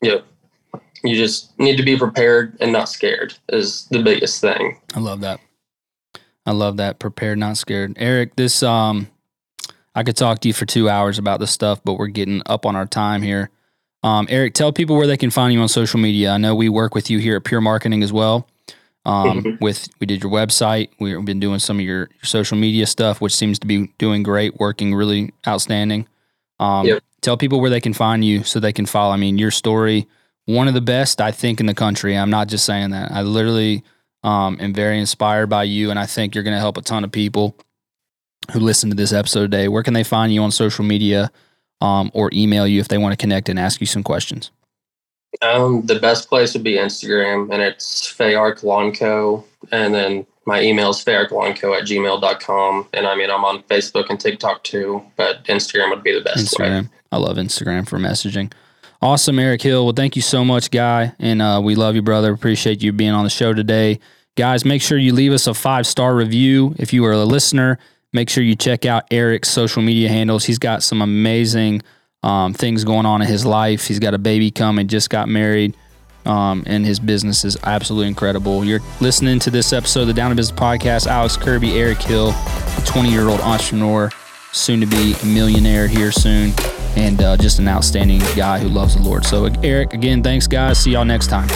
yeah, 0.02 0.18
you 1.04 1.16
just 1.16 1.56
need 1.58 1.76
to 1.76 1.82
be 1.82 1.96
prepared 1.96 2.56
and 2.60 2.72
not 2.72 2.88
scared 2.88 3.34
is 3.50 3.86
the 3.90 4.02
biggest 4.02 4.40
thing. 4.40 4.80
I 4.94 5.00
love 5.00 5.20
that. 5.20 5.38
I 6.46 6.52
love 6.52 6.78
that. 6.78 6.98
Prepared, 6.98 7.38
not 7.38 7.56
scared. 7.56 7.94
Eric, 7.98 8.36
this 8.36 8.62
um, 8.62 9.08
I 9.94 10.02
could 10.02 10.16
talk 10.16 10.40
to 10.40 10.48
you 10.48 10.54
for 10.54 10.66
two 10.66 10.88
hours 10.88 11.18
about 11.18 11.40
this 11.40 11.50
stuff, 11.50 11.80
but 11.84 11.94
we're 11.94 12.08
getting 12.08 12.42
up 12.46 12.66
on 12.66 12.74
our 12.74 12.86
time 12.86 13.22
here. 13.22 13.50
Um, 14.02 14.26
Eric, 14.28 14.54
tell 14.54 14.72
people 14.72 14.96
where 14.96 15.06
they 15.06 15.16
can 15.16 15.30
find 15.30 15.52
you 15.52 15.60
on 15.60 15.68
social 15.68 16.00
media. 16.00 16.32
I 16.32 16.38
know 16.38 16.54
we 16.54 16.68
work 16.68 16.94
with 16.94 17.10
you 17.10 17.18
here 17.18 17.36
at 17.36 17.44
Pure 17.44 17.62
Marketing 17.62 18.02
as 18.02 18.12
well. 18.12 18.48
Um, 19.06 19.42
mm-hmm. 19.42 19.64
With 19.64 19.88
we 20.00 20.06
did 20.06 20.22
your 20.22 20.32
website. 20.32 20.90
We've 20.98 21.22
been 21.24 21.40
doing 21.40 21.58
some 21.58 21.78
of 21.78 21.84
your, 21.84 22.08
your, 22.10 22.24
social 22.24 22.56
media 22.56 22.86
stuff, 22.86 23.20
which 23.20 23.36
seems 23.36 23.58
to 23.58 23.66
be 23.66 23.88
doing 23.98 24.22
great, 24.22 24.58
working 24.58 24.94
really 24.94 25.32
outstanding. 25.46 26.08
Um, 26.58 26.86
yep. 26.86 27.02
Tell 27.20 27.36
people 27.36 27.60
where 27.60 27.70
they 27.70 27.80
can 27.80 27.92
find 27.92 28.24
you 28.24 28.44
so 28.44 28.60
they 28.60 28.72
can 28.72 28.86
follow. 28.86 29.12
I 29.12 29.16
mean, 29.16 29.36
your 29.36 29.50
story, 29.50 30.08
one 30.46 30.68
of 30.68 30.74
the 30.74 30.80
best 30.80 31.20
I 31.20 31.30
think 31.30 31.60
in 31.60 31.66
the 31.66 31.74
country. 31.74 32.16
I'm 32.16 32.30
not 32.30 32.48
just 32.48 32.64
saying 32.64 32.90
that. 32.90 33.12
I 33.12 33.22
literally 33.22 33.82
um, 34.22 34.58
am 34.60 34.72
very 34.72 34.98
inspired 34.98 35.48
by 35.48 35.64
you, 35.64 35.90
and 35.90 35.98
I 35.98 36.06
think 36.06 36.34
you're 36.34 36.44
going 36.44 36.56
to 36.56 36.60
help 36.60 36.76
a 36.76 36.82
ton 36.82 37.04
of 37.04 37.12
people 37.12 37.56
who 38.52 38.60
listen 38.60 38.90
to 38.90 38.96
this 38.96 39.12
episode 39.12 39.50
today. 39.50 39.68
Where 39.68 39.82
can 39.82 39.94
they 39.94 40.04
find 40.04 40.32
you 40.32 40.42
on 40.42 40.50
social 40.50 40.84
media? 40.84 41.30
um, 41.84 42.10
or 42.14 42.30
email 42.32 42.66
you 42.66 42.80
if 42.80 42.88
they 42.88 42.98
want 42.98 43.12
to 43.12 43.16
connect 43.16 43.48
and 43.48 43.58
ask 43.58 43.80
you 43.80 43.86
some 43.86 44.02
questions? 44.02 44.50
Um, 45.42 45.84
the 45.84 45.98
best 45.98 46.28
place 46.28 46.54
would 46.54 46.62
be 46.62 46.74
Instagram, 46.74 47.52
and 47.52 47.60
it's 47.60 48.02
Fayark 48.02 48.62
Lawn 48.62 49.44
And 49.72 49.94
then 49.94 50.26
my 50.46 50.62
email 50.62 50.90
is 50.90 51.04
fayarklawnco 51.04 51.76
at 51.76 51.84
gmail.com. 51.84 52.88
And 52.92 53.06
I 53.06 53.16
mean, 53.16 53.30
I'm 53.30 53.44
on 53.44 53.62
Facebook 53.64 54.10
and 54.10 54.20
TikTok 54.20 54.62
too, 54.62 55.02
but 55.16 55.44
Instagram 55.44 55.90
would 55.90 56.04
be 56.04 56.14
the 56.14 56.20
best 56.20 56.54
Instagram. 56.54 56.84
Way. 56.84 56.88
I 57.12 57.16
love 57.16 57.36
Instagram 57.36 57.88
for 57.88 57.98
messaging. 57.98 58.52
Awesome, 59.04 59.38
Eric 59.38 59.60
Hill. 59.60 59.84
Well, 59.84 59.92
thank 59.92 60.16
you 60.16 60.22
so 60.22 60.46
much, 60.46 60.70
guy. 60.70 61.12
And 61.18 61.42
uh, 61.42 61.60
we 61.62 61.74
love 61.74 61.94
you, 61.94 62.00
brother. 62.00 62.32
Appreciate 62.32 62.82
you 62.82 62.90
being 62.90 63.10
on 63.10 63.24
the 63.24 63.28
show 63.28 63.52
today. 63.52 64.00
Guys, 64.34 64.64
make 64.64 64.80
sure 64.80 64.96
you 64.96 65.12
leave 65.12 65.34
us 65.34 65.46
a 65.46 65.52
five 65.52 65.86
star 65.86 66.16
review 66.16 66.74
if 66.78 66.94
you 66.94 67.04
are 67.04 67.12
a 67.12 67.18
listener. 67.18 67.78
Make 68.14 68.30
sure 68.30 68.42
you 68.42 68.56
check 68.56 68.86
out 68.86 69.04
Eric's 69.10 69.50
social 69.50 69.82
media 69.82 70.08
handles. 70.08 70.46
He's 70.46 70.58
got 70.58 70.82
some 70.82 71.02
amazing 71.02 71.82
um, 72.22 72.54
things 72.54 72.82
going 72.82 73.04
on 73.04 73.20
in 73.20 73.28
his 73.28 73.44
life. 73.44 73.86
He's 73.86 73.98
got 73.98 74.14
a 74.14 74.18
baby 74.18 74.50
coming, 74.50 74.88
just 74.88 75.10
got 75.10 75.28
married, 75.28 75.76
um, 76.24 76.62
and 76.64 76.86
his 76.86 76.98
business 76.98 77.44
is 77.44 77.58
absolutely 77.62 78.08
incredible. 78.08 78.64
You're 78.64 78.80
listening 79.02 79.38
to 79.40 79.50
this 79.50 79.74
episode 79.74 80.02
of 80.02 80.06
the 80.06 80.14
Down 80.14 80.30
to 80.30 80.34
Business 80.34 80.58
Podcast. 80.58 81.08
Alex 81.08 81.36
Kirby, 81.36 81.78
Eric 81.78 82.00
Hill, 82.00 82.32
20 82.86 83.10
year 83.10 83.28
old 83.28 83.40
entrepreneur, 83.40 84.10
soon 84.52 84.80
to 84.80 84.86
be 84.86 85.14
a 85.22 85.26
millionaire 85.26 85.88
here 85.88 86.10
soon, 86.10 86.52
and 86.96 87.22
uh, 87.22 87.36
just 87.36 87.58
an 87.58 87.68
outstanding 87.68 88.20
guy 88.36 88.58
who 88.58 88.68
loves 88.68 88.96
the 88.96 89.02
Lord. 89.02 89.24
So, 89.26 89.46
Eric, 89.62 89.94
again, 89.94 90.22
thanks, 90.22 90.46
guys. 90.46 90.78
See 90.78 90.92
y'all 90.92 91.04
next 91.04 91.28
time. 91.28 91.48